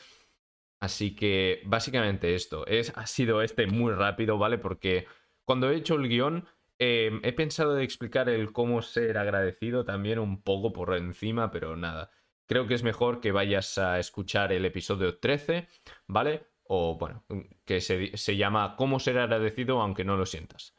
Así 0.86 1.16
que 1.16 1.64
básicamente 1.66 2.36
esto, 2.36 2.68
es, 2.68 2.94
ha 2.96 3.08
sido 3.08 3.42
este 3.42 3.66
muy 3.66 3.92
rápido, 3.92 4.38
¿vale? 4.38 4.60
Porque 4.60 5.08
cuando 5.44 5.72
he 5.72 5.76
hecho 5.78 5.96
el 5.96 6.08
guion 6.08 6.48
em, 6.78 7.22
he 7.24 7.34
pensado 7.34 7.74
de 7.74 7.84
explicar 7.84 8.30
el 8.30 8.52
cómo 8.54 8.84
ser 8.84 9.18
agradecido 9.18 9.84
también 9.84 10.20
un 10.20 10.44
poco 10.44 10.74
por 10.74 10.96
encima, 10.96 11.50
pero 11.50 11.76
nada. 11.76 12.12
creo 12.48 12.68
que 12.68 12.76
es 12.76 12.84
mejor 12.84 13.20
que 13.20 13.32
vayas 13.32 13.80
a 13.80 13.98
escuchar 13.98 14.52
el 14.54 14.64
episodio 14.64 15.18
13, 15.18 15.68
¿vale? 16.08 16.46
O 16.68 17.00
bueno, 17.00 17.26
que 17.66 17.82
se, 17.82 18.16
se 18.16 18.38
llama 18.38 18.76
¿Cómo 18.78 19.00
ser 19.00 19.18
agradecido 19.18 19.82
aunque 19.82 20.06
no 20.06 20.18
lo 20.18 20.28
sientas? 20.28 20.76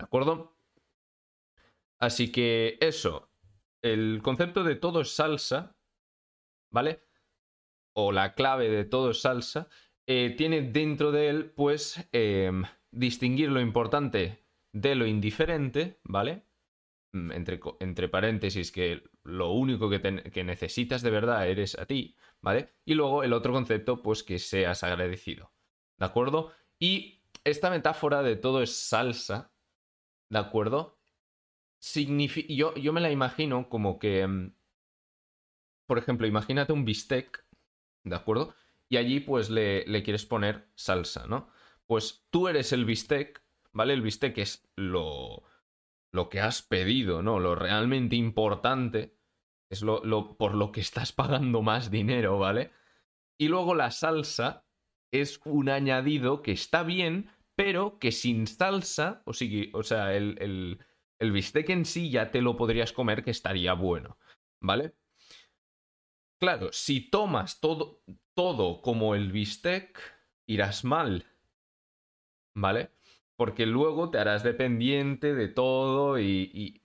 ¿De 0.00 0.04
acuerdo? 0.04 0.56
Así 2.00 2.32
que 2.32 2.76
eso, 2.80 3.30
el 3.82 4.20
concepto 4.20 4.64
de 4.64 4.74
todo 4.74 5.02
es 5.02 5.14
salsa, 5.14 5.76
¿vale? 6.72 7.04
O 7.94 8.12
la 8.12 8.34
clave 8.34 8.68
de 8.68 8.84
todo 8.84 9.10
es 9.10 9.22
salsa, 9.22 9.68
eh, 10.06 10.34
tiene 10.36 10.62
dentro 10.62 11.12
de 11.12 11.28
él, 11.28 11.50
pues, 11.50 12.08
em, 12.12 12.64
distinguir 12.90 13.50
lo 13.50 13.60
importante 13.60 14.44
de 14.72 14.94
lo 14.94 15.06
indiferente, 15.06 16.00
¿vale? 16.04 16.44
Mm, 17.12 17.32
entre, 17.32 17.60
entre 17.80 18.08
paréntesis, 18.08 18.72
que 18.72 19.02
lo 19.22 19.52
único 19.52 19.88
que, 19.88 20.00
que, 20.32 20.44
necesitas 20.44 21.02
de 21.02 21.10
verdad 21.10 21.48
eres 21.48 21.78
a 21.78 21.86
ti, 21.86 22.16
¿vale? 22.40 22.74
Y 22.84 22.94
luego 22.94 23.22
el 23.22 23.32
otro 23.32 23.52
concepto, 23.52 24.02
pues 24.02 24.22
que 24.24 24.38
seas 24.38 24.82
agradecido, 24.82 25.52
¿de 25.98 26.06
acuerdo? 26.06 26.52
Y 26.78 27.22
esta 27.44 27.70
metáfora 27.70 28.22
de 28.22 28.36
todo 28.36 28.62
es 28.62 28.76
salsa, 28.76 29.52
¿de 30.30 30.38
acuerdo? 30.38 30.98
yo, 32.48 32.74
yo 32.74 32.92
me 32.92 33.00
la 33.00 33.10
imagino 33.10 33.68
como 33.68 33.98
que, 33.98 34.26
mm, 34.26 34.54
por 35.86 35.98
ejemplo, 35.98 36.26
imagínate 36.26 36.72
un 36.72 36.84
bistec, 36.84 37.43
¿de 38.04 38.16
acuerdo? 38.16 38.54
Y 38.88 38.96
allí 38.96 39.20
pues 39.20 39.50
le, 39.50 39.84
le 39.86 40.02
quieres 40.02 40.24
poner 40.26 40.68
salsa, 40.74 41.26
¿no? 41.26 41.48
Pues 41.86 42.24
tú 42.30 42.48
eres 42.48 42.72
el 42.72 42.84
bistec, 42.84 43.42
¿vale? 43.72 43.94
El 43.94 44.02
bistec 44.02 44.38
es 44.38 44.68
lo, 44.76 45.42
lo 46.12 46.28
que 46.28 46.40
has 46.40 46.62
pedido, 46.62 47.22
¿no? 47.22 47.40
Lo 47.40 47.54
realmente 47.54 48.16
importante 48.16 49.16
es 49.70 49.82
lo, 49.82 50.04
lo, 50.04 50.36
por 50.36 50.54
lo 50.54 50.70
que 50.70 50.80
estás 50.80 51.12
pagando 51.12 51.62
más 51.62 51.90
dinero, 51.90 52.38
¿vale? 52.38 52.70
Y 53.38 53.48
luego 53.48 53.74
la 53.74 53.90
salsa 53.90 54.64
es 55.10 55.40
un 55.44 55.68
añadido 55.68 56.42
que 56.42 56.52
está 56.52 56.82
bien, 56.82 57.30
pero 57.56 57.98
que 57.98 58.12
sin 58.12 58.46
salsa, 58.46 59.22
o, 59.26 59.32
o 59.32 59.82
sea, 59.82 60.14
el, 60.14 60.36
el, 60.40 60.78
el 61.18 61.32
bistec 61.32 61.70
en 61.70 61.84
sí 61.84 62.10
ya 62.10 62.30
te 62.30 62.42
lo 62.42 62.56
podrías 62.56 62.92
comer 62.92 63.24
que 63.24 63.30
estaría 63.30 63.72
bueno, 63.74 64.18
¿vale? 64.60 64.94
Claro, 66.44 66.68
si 66.72 67.08
tomas 67.08 67.58
todo, 67.58 68.02
todo 68.34 68.82
como 68.82 69.14
el 69.14 69.32
bistec, 69.32 69.98
irás 70.46 70.84
mal, 70.84 71.24
¿vale? 72.54 72.90
Porque 73.34 73.64
luego 73.64 74.10
te 74.10 74.18
harás 74.18 74.42
dependiente 74.42 75.32
de 75.32 75.48
todo 75.48 76.20
y, 76.20 76.82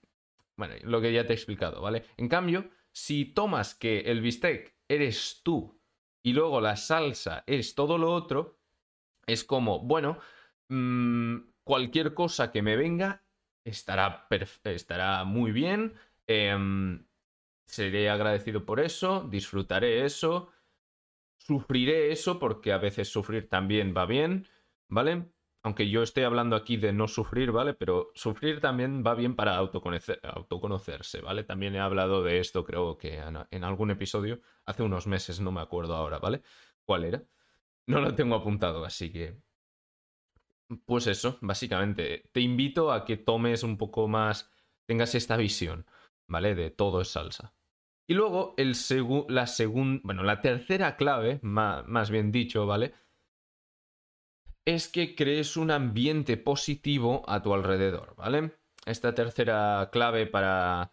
Bueno, 0.56 0.76
lo 0.84 1.02
que 1.02 1.12
ya 1.12 1.26
te 1.26 1.34
he 1.34 1.36
explicado, 1.36 1.82
¿vale? 1.82 2.06
En 2.16 2.30
cambio, 2.30 2.70
si 2.90 3.26
tomas 3.26 3.74
que 3.74 4.00
el 4.00 4.22
bistec 4.22 4.78
eres 4.88 5.42
tú 5.44 5.78
y 6.24 6.32
luego 6.32 6.62
la 6.62 6.76
salsa 6.76 7.44
es 7.46 7.74
todo 7.74 7.98
lo 7.98 8.14
otro, 8.14 8.58
es 9.26 9.44
como, 9.44 9.80
bueno, 9.80 10.20
mmm, 10.70 11.36
cualquier 11.64 12.14
cosa 12.14 12.50
que 12.50 12.62
me 12.62 12.76
venga 12.76 13.26
estará, 13.62 14.26
estará 14.64 15.24
muy 15.24 15.52
bien. 15.52 15.96
Eh, 16.26 16.56
seré 17.70 18.10
agradecido 18.10 18.64
por 18.64 18.80
eso, 18.80 19.26
disfrutaré 19.30 20.04
eso, 20.04 20.50
sufriré 21.38 22.12
eso, 22.12 22.38
porque 22.38 22.72
a 22.72 22.78
veces 22.78 23.08
sufrir 23.08 23.48
también 23.48 23.94
va 23.96 24.06
bien, 24.06 24.46
¿vale? 24.88 25.32
Aunque 25.62 25.90
yo 25.90 26.02
esté 26.02 26.24
hablando 26.24 26.56
aquí 26.56 26.76
de 26.76 26.92
no 26.92 27.06
sufrir, 27.06 27.52
¿vale? 27.52 27.74
Pero 27.74 28.10
sufrir 28.14 28.60
también 28.60 29.04
va 29.06 29.14
bien 29.14 29.36
para 29.36 29.56
autoconocerse, 29.56 31.20
¿vale? 31.20 31.44
También 31.44 31.74
he 31.74 31.80
hablado 31.80 32.22
de 32.22 32.38
esto, 32.38 32.64
creo 32.64 32.96
que 32.96 33.18
en 33.18 33.64
algún 33.64 33.90
episodio, 33.90 34.40
hace 34.64 34.82
unos 34.82 35.06
meses, 35.06 35.40
no 35.40 35.52
me 35.52 35.60
acuerdo 35.60 35.94
ahora, 35.94 36.18
¿vale? 36.18 36.42
¿Cuál 36.84 37.04
era? 37.04 37.22
No 37.86 38.00
lo 38.00 38.14
tengo 38.14 38.36
apuntado, 38.36 38.84
así 38.84 39.12
que 39.12 39.38
pues 40.86 41.06
eso, 41.06 41.38
básicamente. 41.40 42.28
Te 42.32 42.40
invito 42.40 42.92
a 42.92 43.04
que 43.04 43.16
tomes 43.16 43.62
un 43.62 43.76
poco 43.76 44.08
más, 44.08 44.50
tengas 44.86 45.14
esta 45.14 45.36
visión, 45.36 45.86
¿vale? 46.28 46.54
De 46.54 46.70
todo 46.70 47.00
es 47.00 47.08
salsa. 47.08 47.54
Y 48.10 48.14
luego, 48.14 48.56
la 49.28 49.46
segunda, 49.46 50.00
bueno, 50.02 50.24
la 50.24 50.40
tercera 50.40 50.96
clave, 50.96 51.38
más, 51.42 52.10
bien 52.10 52.32
dicho, 52.32 52.66
¿vale? 52.66 52.92
Es 54.64 54.88
que 54.88 55.14
crees 55.14 55.56
un 55.56 55.70
ambiente 55.70 56.36
positivo 56.36 57.22
a 57.28 57.40
tu 57.40 57.54
alrededor, 57.54 58.16
¿vale? 58.16 58.56
Esta 58.84 59.14
tercera 59.14 59.90
clave 59.92 60.26
para, 60.26 60.90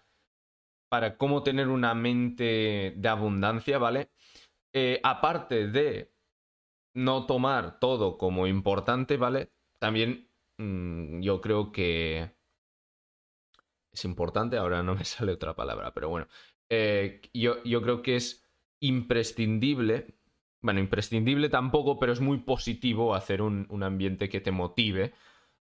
para 0.89 1.17
cómo 1.17 1.41
tener 1.41 1.69
una 1.69 1.95
mente 1.95 2.93
de 2.95 3.10
abundancia, 3.10 3.80
¿vale? 3.80 4.12
Eh, 4.71 4.99
aparte 5.03 5.69
de 5.69 6.13
no 6.93 7.25
tomar 7.25 7.80
todo 7.80 8.19
como 8.19 8.45
importante, 8.45 9.17
¿vale? 9.17 9.49
También 9.80 10.30
mm, 10.60 11.21
yo 11.21 11.41
creo 11.41 11.71
que 11.71 12.32
es 13.91 14.06
importante, 14.06 14.58
ahora 14.58 14.84
no 14.84 14.93
me 14.93 15.03
sale 15.03 15.32
otra 15.32 15.56
palabra, 15.56 15.91
pero 15.95 16.10
bueno, 16.10 16.27
eh, 16.69 17.21
yo, 17.34 17.63
yo 17.63 17.82
creo 17.82 18.01
que 18.01 18.15
es 18.15 18.45
imprescindible, 18.80 20.15
bueno, 20.62 20.80
imprescindible 20.80 21.49
tampoco, 21.49 21.99
pero 21.99 22.13
es 22.13 22.21
muy 22.21 22.39
positivo 22.39 23.15
hacer 23.15 23.41
un, 23.41 23.65
un 23.69 23.84
ambiente 23.84 24.30
que 24.30 24.41
te 24.41 24.51
motive 24.51 25.13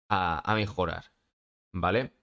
a, 0.10 0.52
a, 0.52 0.56
mejorar, 0.56 1.12
¿vale? 1.74 2.14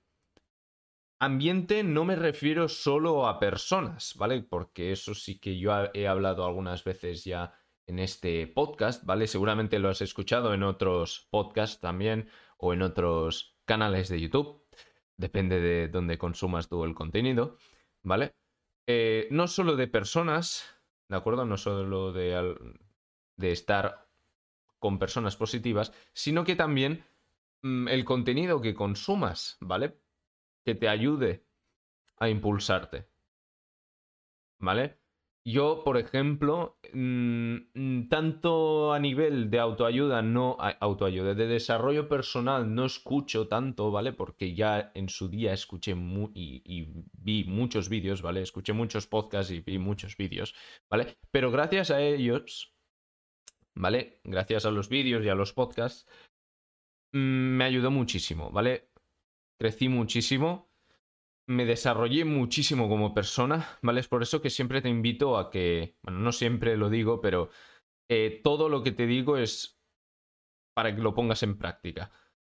Ambiente 1.19 1.85
no 1.85 2.05
me 2.05 2.17
refiero 2.17 2.69
solo 2.69 3.29
a 3.29 3.39
personas, 3.39 4.15
¿vale? 4.17 4.43
Porque 4.43 4.93
eso 4.93 5.15
sí 5.15 5.39
que 5.39 5.59
yo 5.59 5.73
he 5.95 6.09
hablado 6.09 6.45
algunas 6.45 6.83
veces 6.83 7.25
ya 7.25 7.55
en 7.87 7.99
este 7.99 8.47
podcast, 8.49 9.05
¿vale? 9.05 9.27
Seguramente 9.27 9.79
lo 9.79 9.89
has 9.89 10.03
escuchado 10.03 10.55
en 10.55 10.63
otros 10.63 11.29
podcasts 11.31 11.81
también 11.81 12.29
o 12.59 12.73
en 12.73 12.83
otros 12.83 13.57
canales 13.65 14.09
de 14.09 14.21
YouTube. 14.21 14.65
Depende 15.17 15.61
de 15.61 15.89
dónde 15.89 16.19
consumas 16.19 16.69
tú 16.69 16.85
el 16.85 16.95
contenido, 16.95 17.57
¿vale? 18.03 18.35
Eh, 18.87 19.29
no 19.31 19.47
solo 19.49 19.77
de 19.77 19.87
personas, 19.87 20.65
¿de 21.09 21.17
acuerdo? 21.17 21.45
No 21.45 21.57
solo 21.57 22.13
de, 22.13 22.57
de 23.37 23.53
estar 23.53 24.09
con 24.79 24.99
personas 24.99 25.37
positivas, 25.37 25.93
sino 26.13 26.45
que 26.45 26.57
también 26.57 27.05
mm, 27.63 27.89
el 27.89 28.05
contenido 28.05 28.61
que 28.61 28.75
consumas, 28.75 29.57
¿vale? 29.61 30.01
Que 30.65 30.75
te 30.75 30.89
ayude 30.89 31.47
a 32.19 32.29
impulsarte. 32.29 33.09
¿Vale? 34.59 35.02
Yo, 35.45 35.83
por 35.83 35.97
ejemplo, 35.97 36.79
mm, 36.93 38.09
tanto 38.09 38.93
a 38.93 39.01
nivel 39.01 39.51
de 39.51 39.59
autoayuda, 39.59 40.23
no 40.23 40.57
autoayuda, 40.79 41.35
de 41.35 41.49
desarrollo 41.49 42.09
personal 42.09 42.73
no 42.73 42.85
escucho 42.85 43.49
tanto, 43.49 43.91
¿vale? 43.91 44.13
Porque 44.13 44.55
ya 44.55 44.93
en 44.95 45.09
su 45.09 45.29
día 45.29 45.53
escuché 45.53 45.97
y, 46.35 46.87
vi 47.13 47.45
muchos 47.45 47.89
vídeos, 47.89 48.23
¿vale? 48.23 48.43
Escuché 48.43 48.73
muchos 48.73 49.09
podcasts 49.09 49.51
y 49.51 49.61
vi 49.61 49.79
muchos 49.79 50.17
vídeos, 50.17 50.55
¿vale? 50.89 51.19
Pero 51.33 51.51
gracias 51.51 51.91
a 51.91 52.01
ellos, 52.01 52.73
¿vale? 53.75 54.21
Gracias 54.23 54.65
a 54.65 54.71
los 54.71 54.89
vídeos 54.89 55.25
y 55.25 55.29
a 55.29 55.35
los 55.35 55.53
podcasts, 55.53 56.07
mm, 57.13 57.57
me 57.57 57.65
ayudó 57.65 57.91
muchísimo, 57.91 58.53
¿vale? 58.53 58.91
Crecí 59.59 59.89
muchísimo 59.89 60.72
me 61.47 61.65
desarrollé 61.65 62.25
muchísimo 62.25 62.89
como 62.89 63.15
persona, 63.15 63.79
¿vale? 63.83 64.01
Es 64.01 64.09
por 64.09 64.23
eso 64.23 64.41
que 64.41 64.51
siempre 64.51 64.81
te 64.83 64.89
invito 64.89 65.39
a 65.39 65.51
que, 65.51 65.97
bueno, 66.03 66.21
no 66.21 66.33
siempre 66.33 66.77
lo 66.77 66.89
digo, 66.89 67.21
pero 67.21 67.51
eh, 68.09 68.41
todo 68.43 68.69
lo 68.69 68.83
que 68.83 68.93
te 68.93 69.07
digo 69.07 69.37
es 69.37 69.81
para 70.75 70.95
que 70.95 71.03
lo 71.03 71.15
pongas 71.15 71.43
en 71.43 71.59
práctica, 71.59 72.11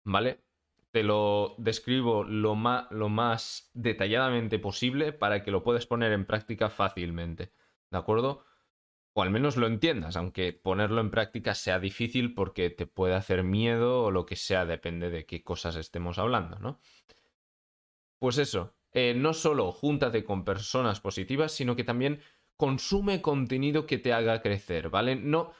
¿vale? 0.04 0.44
Te 0.92 1.04
lo 1.04 1.56
describo 1.58 2.24
lo 2.24 2.56
lo 2.92 3.10
más 3.10 3.72
detalladamente 3.74 4.60
posible 4.60 5.12
para 5.14 5.44
que 5.44 5.52
lo 5.52 5.64
puedas 5.64 5.88
poner 5.88 6.12
en 6.12 6.26
práctica 6.26 6.70
fácilmente, 6.70 7.52
¿de 7.90 7.98
acuerdo? 7.98 8.46
O 9.16 9.22
al 9.24 9.30
menos 9.30 9.58
lo 9.58 9.68
entiendas, 9.68 10.16
aunque 10.16 10.54
ponerlo 10.54 11.02
en 11.02 11.12
práctica 11.12 11.56
sea 11.56 11.80
difícil 11.80 12.34
porque 12.34 12.70
te 12.70 12.88
puede 12.88 13.16
hacer 13.16 13.44
miedo 13.44 14.04
o 14.04 14.12
lo 14.12 14.26
que 14.26 14.36
sea, 14.36 14.66
depende 14.66 15.10
de 15.10 15.26
qué 15.26 15.44
cosas 15.44 15.76
estemos 15.76 16.18
hablando, 16.20 16.58
¿no? 16.60 16.80
Pues 18.20 18.38
eso, 18.38 18.74
eh, 18.94 19.14
no 19.16 19.34
solo 19.34 19.72
júntate 19.72 20.24
con 20.24 20.46
personas 20.46 21.00
positivas, 21.02 21.52
sino 21.52 21.76
que 21.76 21.84
también 21.84 22.20
consume 22.58 23.22
contenido 23.22 23.86
que 23.86 23.98
te 23.98 24.14
haga 24.14 24.42
crecer, 24.42 24.90
¿vale? 24.90 25.16
No. 25.16 25.52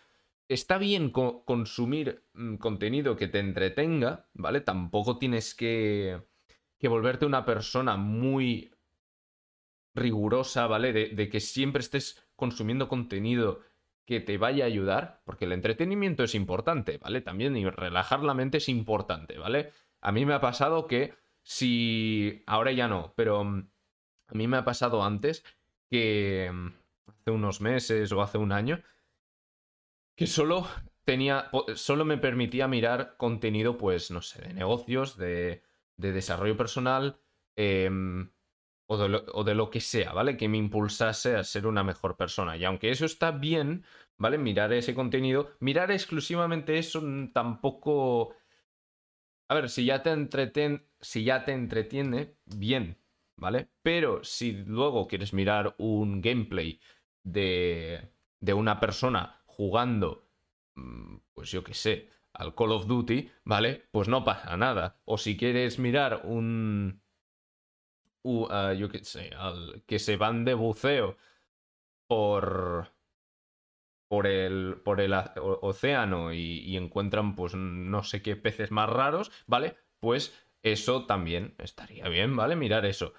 Está 0.48 0.78
bien 0.78 1.10
consumir 1.10 2.26
mm, 2.34 2.56
contenido 2.58 3.16
que 3.16 3.28
te 3.28 3.40
entretenga, 3.40 4.28
¿vale? 4.34 4.62
Tampoco 4.62 5.18
tienes 5.18 5.56
que, 5.56 6.22
que 6.78 6.88
volverte 6.88 7.26
una 7.26 7.46
persona 7.46 7.98
muy 7.98 8.72
rigurosa, 9.96 10.68
¿vale? 10.68 10.94
De, 10.94 11.10
de, 11.10 11.30
que 11.30 11.40
siempre 11.40 11.82
estés 11.82 12.24
consumiendo 12.36 12.88
contenido 12.88 13.62
que 14.06 14.20
te 14.20 14.38
vaya 14.38 14.66
a 14.66 14.68
ayudar, 14.68 15.22
porque 15.24 15.46
el 15.46 15.54
entretenimiento 15.54 16.24
es 16.24 16.36
importante, 16.36 16.98
¿vale? 16.98 17.22
También 17.22 17.56
y 17.56 17.66
relajar 17.70 18.22
la 18.24 18.34
mente 18.34 18.58
es 18.58 18.70
importante, 18.70 19.38
¿vale? 19.38 19.72
A 20.02 20.12
mí 20.12 20.26
me 20.26 20.34
ha 20.34 20.42
pasado 20.42 20.88
que 20.88 21.14
si 21.44 22.44
ahora 22.48 22.72
ya 22.72 22.88
no, 22.88 23.14
pero 23.16 23.44
mm, 23.44 23.70
a 24.28 24.34
mí 24.34 24.48
me 24.48 24.58
ha 24.58 24.66
pasado 24.66 25.04
antes 25.04 25.44
que 25.90 26.50
mm, 26.52 26.68
hace 27.08 27.32
unos 27.32 27.62
meses 27.62 28.12
o 28.12 28.22
hace 28.22 28.38
un 28.38 28.52
año, 28.52 28.82
que 30.16 30.28
solo 30.28 30.68
tenía, 31.04 31.50
solo 31.76 32.06
me 32.06 32.18
permitía 32.18 32.68
mirar 32.68 33.16
contenido, 33.18 33.78
pues, 33.78 34.12
no 34.12 34.22
sé, 34.22 34.42
de 34.42 34.54
negocios, 34.54 35.18
de, 35.18 35.64
de 35.98 36.12
desarrollo 36.12 36.58
personal, 36.58 37.20
em, 37.56 38.32
o, 38.88 38.98
de 38.98 39.10
lo, 39.10 39.26
o, 39.34 39.44
de 39.44 39.56
lo, 39.56 39.70
que 39.70 39.82
sea, 39.82 40.14
¿vale? 40.14 40.38
Que 40.38 40.50
me 40.50 40.58
impulsase 40.58 41.36
a 41.36 41.44
ser 41.44 41.68
una 41.68 41.84
mejor 41.84 42.18
persona. 42.18 42.58
Y 42.58 42.66
aunque 42.66 42.92
eso 42.92 43.06
está 43.06 43.32
bien, 43.32 43.86
¿vale? 44.18 44.38
Mirar 44.38 44.74
ese 44.74 44.96
contenido, 44.96 45.52
mirar 45.60 45.92
exclusivamente 45.92 46.78
eso 46.78 47.02
tampoco... 47.34 48.36
A 49.50 49.56
ver, 49.56 49.70
si 49.70 49.86
ya 49.86 50.02
te 50.02 50.12
entreten, 50.12 50.88
si 51.04 51.24
ya 51.24 51.46
te 51.46 51.52
entretiene, 51.52 52.38
bien, 52.46 52.98
¿vale? 53.38 53.70
Pero 53.82 54.24
si 54.24 54.54
luego 54.54 55.08
quieres 55.08 55.34
mirar 55.34 55.76
un 55.78 56.22
gameplay 56.22 56.80
de, 57.24 58.10
de 58.40 58.54
una 58.54 58.80
persona 58.80 59.42
jugando, 59.46 60.30
mm, 60.76 61.18
pues 61.34 61.52
yo 61.52 61.64
qué 61.64 61.74
sé, 61.74 62.10
al 62.34 62.56
Call 62.56 62.72
of 62.72 62.88
Duty, 62.88 63.30
¿vale? 63.44 63.84
Pues 63.92 64.08
no 64.08 64.24
pasa 64.24 64.58
nada. 64.58 65.02
O 65.06 65.18
si 65.18 65.38
quieres 65.38 65.78
mirar 65.78 66.22
un... 66.26 67.02
Uh, 68.26 68.72
yo 68.78 68.88
qué 68.90 69.04
sé, 69.04 69.32
al, 69.36 69.84
que 69.86 70.00
se 70.00 70.18
van 70.18 70.46
de 70.46 70.54
buceo 70.54 71.18
por... 72.08 72.92
Por 74.08 74.28
el, 74.28 74.80
por 74.86 75.02
el 75.02 75.12
océano 75.34 76.34
y, 76.34 76.60
y 76.60 76.78
encuentran, 76.78 77.36
pues, 77.36 77.56
no 77.56 78.04
sé 78.04 78.22
qué 78.22 78.36
peces 78.36 78.70
más 78.70 78.88
raros, 78.88 79.32
¿vale? 79.48 79.76
Pues 80.00 80.32
eso 80.64 81.06
también 81.06 81.56
estaría 81.60 82.08
bien, 82.10 82.36
¿vale? 82.36 82.56
Mirar 82.56 82.86
eso. 82.86 83.14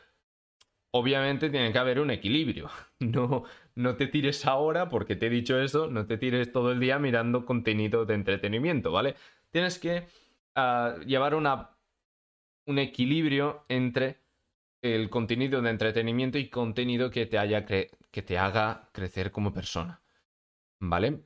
Obviamente 0.92 1.50
tiene 1.50 1.72
que 1.72 1.78
haber 1.78 2.00
un 2.00 2.10
equilibrio. 2.10 2.70
No, 3.00 3.44
no 3.74 3.96
te 3.96 4.06
tires 4.06 4.46
ahora, 4.46 4.88
porque 4.88 5.14
te 5.16 5.26
he 5.26 5.30
dicho 5.30 5.60
eso, 5.60 5.88
no 5.88 6.06
te 6.06 6.16
tires 6.16 6.50
todo 6.52 6.72
el 6.72 6.80
día 6.80 6.98
mirando 6.98 7.44
contenido 7.44 8.06
de 8.06 8.14
entretenimiento, 8.14 8.92
¿vale? 8.92 9.14
Tienes 9.50 9.78
que 9.78 10.06
uh, 10.56 11.00
llevar 11.04 11.34
una, 11.34 11.76
un 12.66 12.78
equilibrio 12.78 13.66
entre 13.68 14.20
el 14.82 15.10
contenido 15.10 15.60
de 15.60 15.70
entretenimiento 15.70 16.38
y 16.38 16.48
contenido 16.48 17.10
que 17.10 17.26
te, 17.26 17.38
haya 17.38 17.66
que 17.66 17.90
te 18.10 18.38
haga 18.38 18.88
crecer 18.92 19.30
como 19.30 19.52
persona, 19.52 20.02
¿vale? 20.80 21.24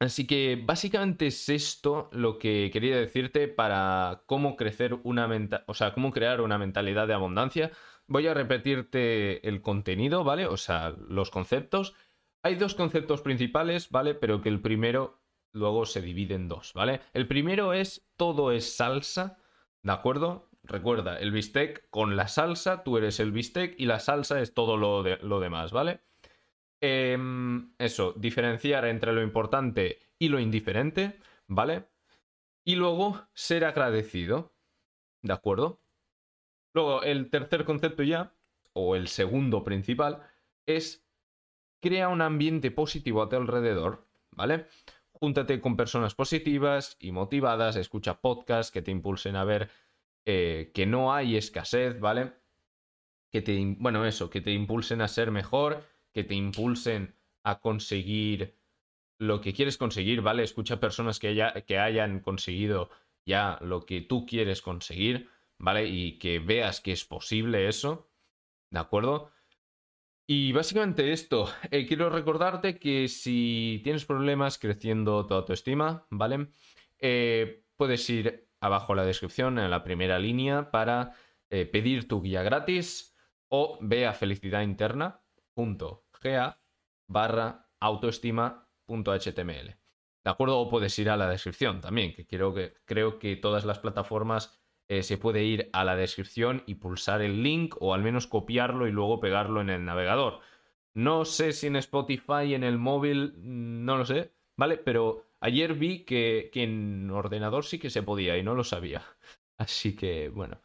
Así 0.00 0.26
que 0.26 0.58
básicamente 0.64 1.26
es 1.26 1.50
esto 1.50 2.08
lo 2.12 2.38
que 2.38 2.70
quería 2.72 2.96
decirte 2.96 3.48
para 3.48 4.22
cómo 4.24 4.56
crecer 4.56 4.94
una 5.04 5.28
o 5.66 5.74
sea, 5.74 5.92
cómo 5.92 6.10
crear 6.10 6.40
una 6.40 6.56
mentalidad 6.56 7.06
de 7.06 7.12
abundancia. 7.12 7.70
Voy 8.06 8.26
a 8.26 8.32
repetirte 8.32 9.46
el 9.46 9.60
contenido, 9.60 10.24
¿vale? 10.24 10.46
O 10.46 10.56
sea, 10.56 10.94
los 11.08 11.30
conceptos. 11.30 11.94
Hay 12.42 12.54
dos 12.54 12.74
conceptos 12.74 13.20
principales, 13.20 13.90
¿vale? 13.90 14.14
Pero 14.14 14.40
que 14.40 14.48
el 14.48 14.62
primero 14.62 15.20
luego 15.52 15.84
se 15.84 16.00
divide 16.00 16.34
en 16.34 16.48
dos, 16.48 16.72
¿vale? 16.72 17.02
El 17.12 17.28
primero 17.28 17.74
es 17.74 18.08
todo 18.16 18.52
es 18.52 18.74
salsa, 18.74 19.36
¿de 19.82 19.92
acuerdo? 19.92 20.48
Recuerda, 20.62 21.18
el 21.18 21.30
bistec 21.30 21.90
con 21.90 22.16
la 22.16 22.28
salsa, 22.28 22.84
tú 22.84 22.96
eres 22.96 23.20
el 23.20 23.32
bistec 23.32 23.74
y 23.78 23.84
la 23.84 24.00
salsa 24.00 24.40
es 24.40 24.54
todo 24.54 24.78
lo, 24.78 25.02
de, 25.02 25.18
lo 25.18 25.40
demás, 25.40 25.72
¿vale? 25.72 26.00
Eh, 26.80 27.18
eso, 27.78 28.14
diferenciar 28.16 28.86
entre 28.86 29.12
lo 29.12 29.22
importante 29.22 29.98
y 30.18 30.28
lo 30.28 30.38
indiferente, 30.38 31.18
¿vale? 31.46 31.86
Y 32.64 32.76
luego 32.76 33.26
ser 33.34 33.64
agradecido, 33.64 34.54
¿de 35.22 35.32
acuerdo? 35.32 35.80
Luego, 36.72 37.02
el 37.02 37.30
tercer 37.30 37.64
concepto 37.64 38.02
ya, 38.02 38.34
o 38.72 38.96
el 38.96 39.08
segundo 39.08 39.64
principal, 39.64 40.22
es 40.66 41.04
crea 41.80 42.08
un 42.08 42.22
ambiente 42.22 42.70
positivo 42.70 43.22
a 43.22 43.28
tu 43.28 43.36
alrededor, 43.36 44.06
¿vale? 44.30 44.66
Júntate 45.12 45.60
con 45.60 45.76
personas 45.76 46.14
positivas 46.14 46.96
y 47.00 47.12
motivadas, 47.12 47.76
escucha 47.76 48.20
podcasts 48.20 48.70
que 48.70 48.82
te 48.82 48.90
impulsen 48.90 49.36
a 49.36 49.44
ver 49.44 49.70
eh, 50.26 50.70
que 50.74 50.86
no 50.86 51.12
hay 51.12 51.36
escasez, 51.36 51.98
¿vale? 51.98 52.34
Que 53.30 53.42
te, 53.42 53.76
bueno, 53.78 54.04
eso, 54.06 54.30
que 54.30 54.40
te 54.40 54.52
impulsen 54.52 55.00
a 55.00 55.08
ser 55.08 55.30
mejor 55.30 55.84
que 56.12 56.24
te 56.24 56.34
impulsen 56.34 57.14
a 57.42 57.60
conseguir 57.60 58.56
lo 59.18 59.40
que 59.40 59.52
quieres 59.52 59.76
conseguir, 59.76 60.22
¿vale? 60.22 60.42
Escucha 60.42 60.80
personas 60.80 61.18
que, 61.18 61.34
ya, 61.34 61.52
que 61.52 61.78
hayan 61.78 62.20
conseguido 62.20 62.90
ya 63.26 63.58
lo 63.60 63.84
que 63.84 64.00
tú 64.00 64.24
quieres 64.26 64.62
conseguir, 64.62 65.28
¿vale? 65.58 65.86
Y 65.86 66.18
que 66.18 66.38
veas 66.38 66.80
que 66.80 66.92
es 66.92 67.04
posible 67.04 67.68
eso, 67.68 68.10
¿de 68.70 68.78
acuerdo? 68.78 69.30
Y 70.26 70.52
básicamente 70.52 71.12
esto, 71.12 71.48
eh, 71.70 71.86
quiero 71.86 72.08
recordarte 72.08 72.78
que 72.78 73.08
si 73.08 73.80
tienes 73.84 74.04
problemas 74.04 74.58
creciendo 74.58 75.26
tu 75.26 75.34
autoestima, 75.34 76.06
¿vale? 76.08 76.48
Eh, 76.98 77.64
puedes 77.76 78.08
ir 78.08 78.48
abajo 78.60 78.92
en 78.92 78.98
la 78.98 79.04
descripción, 79.04 79.58
en 79.58 79.70
la 79.70 79.82
primera 79.82 80.18
línea, 80.18 80.70
para 80.70 81.14
eh, 81.50 81.66
pedir 81.66 82.06
tu 82.06 82.22
guía 82.22 82.42
gratis 82.42 83.16
o 83.48 83.78
ve 83.80 84.06
a 84.06 84.12
felicidad 84.12 84.62
interna, 84.62 85.20
.ga 85.54 86.60
barra 87.08 87.68
autoestima.html. 87.80 89.76
¿De 90.22 90.30
acuerdo? 90.30 90.58
O 90.60 90.68
puedes 90.68 90.98
ir 90.98 91.10
a 91.10 91.16
la 91.16 91.28
descripción 91.28 91.80
también, 91.80 92.12
que 92.12 92.26
creo 92.26 92.52
que, 92.52 92.74
creo 92.84 93.18
que 93.18 93.36
todas 93.36 93.64
las 93.64 93.78
plataformas 93.78 94.60
eh, 94.88 95.02
se 95.02 95.18
puede 95.18 95.44
ir 95.44 95.70
a 95.72 95.84
la 95.84 95.96
descripción 95.96 96.62
y 96.66 96.74
pulsar 96.74 97.22
el 97.22 97.42
link 97.42 97.76
o 97.80 97.94
al 97.94 98.02
menos 98.02 98.26
copiarlo 98.26 98.86
y 98.86 98.92
luego 98.92 99.20
pegarlo 99.20 99.60
en 99.60 99.70
el 99.70 99.84
navegador. 99.84 100.40
No 100.94 101.24
sé 101.24 101.52
si 101.52 101.68
en 101.68 101.76
Spotify, 101.76 102.54
en 102.54 102.64
el 102.64 102.76
móvil, 102.78 103.34
mm, 103.36 103.84
no 103.84 103.96
lo 103.96 104.04
sé, 104.04 104.34
¿vale? 104.56 104.76
Pero 104.78 105.24
ayer 105.40 105.74
vi 105.74 106.04
que, 106.04 106.50
que 106.52 106.64
en 106.64 107.10
ordenador 107.10 107.64
sí 107.64 107.78
que 107.78 107.90
se 107.90 108.02
podía 108.02 108.36
y 108.36 108.42
no 108.42 108.54
lo 108.54 108.64
sabía. 108.64 109.02
Así 109.58 109.96
que, 109.96 110.28
bueno. 110.28 110.60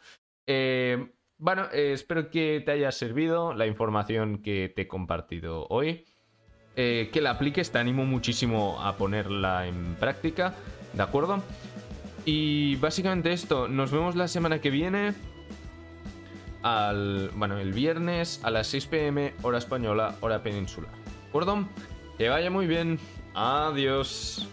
Eh, 0.47 1.14
bueno, 1.37 1.67
eh, 1.73 1.93
espero 1.93 2.29
que 2.29 2.61
te 2.65 2.71
haya 2.71 2.91
servido 2.91 3.53
la 3.53 3.67
información 3.67 4.41
que 4.41 4.71
te 4.75 4.83
he 4.83 4.87
compartido 4.87 5.67
hoy. 5.69 6.05
Eh, 6.77 7.09
que 7.13 7.21
la 7.21 7.31
apliques, 7.31 7.71
te 7.71 7.77
animo 7.77 8.05
muchísimo 8.05 8.81
a 8.81 8.97
ponerla 8.97 9.65
en 9.65 9.95
práctica, 9.95 10.53
¿de 10.91 11.03
acuerdo? 11.03 11.41
Y 12.25 12.75
básicamente 12.77 13.31
esto, 13.31 13.67
nos 13.69 13.91
vemos 13.91 14.15
la 14.15 14.27
semana 14.27 14.59
que 14.59 14.71
viene. 14.71 15.13
Al, 16.63 17.29
bueno, 17.35 17.59
el 17.59 17.71
viernes 17.71 18.41
a 18.43 18.49
las 18.49 18.67
6 18.67 18.87
pm, 18.87 19.33
hora 19.43 19.59
española, 19.59 20.15
hora 20.19 20.41
peninsular. 20.41 20.91
¿De 20.91 21.29
acuerdo? 21.29 21.69
Que 22.17 22.27
vaya 22.27 22.49
muy 22.49 22.65
bien. 22.65 22.99
Adiós. 23.35 24.49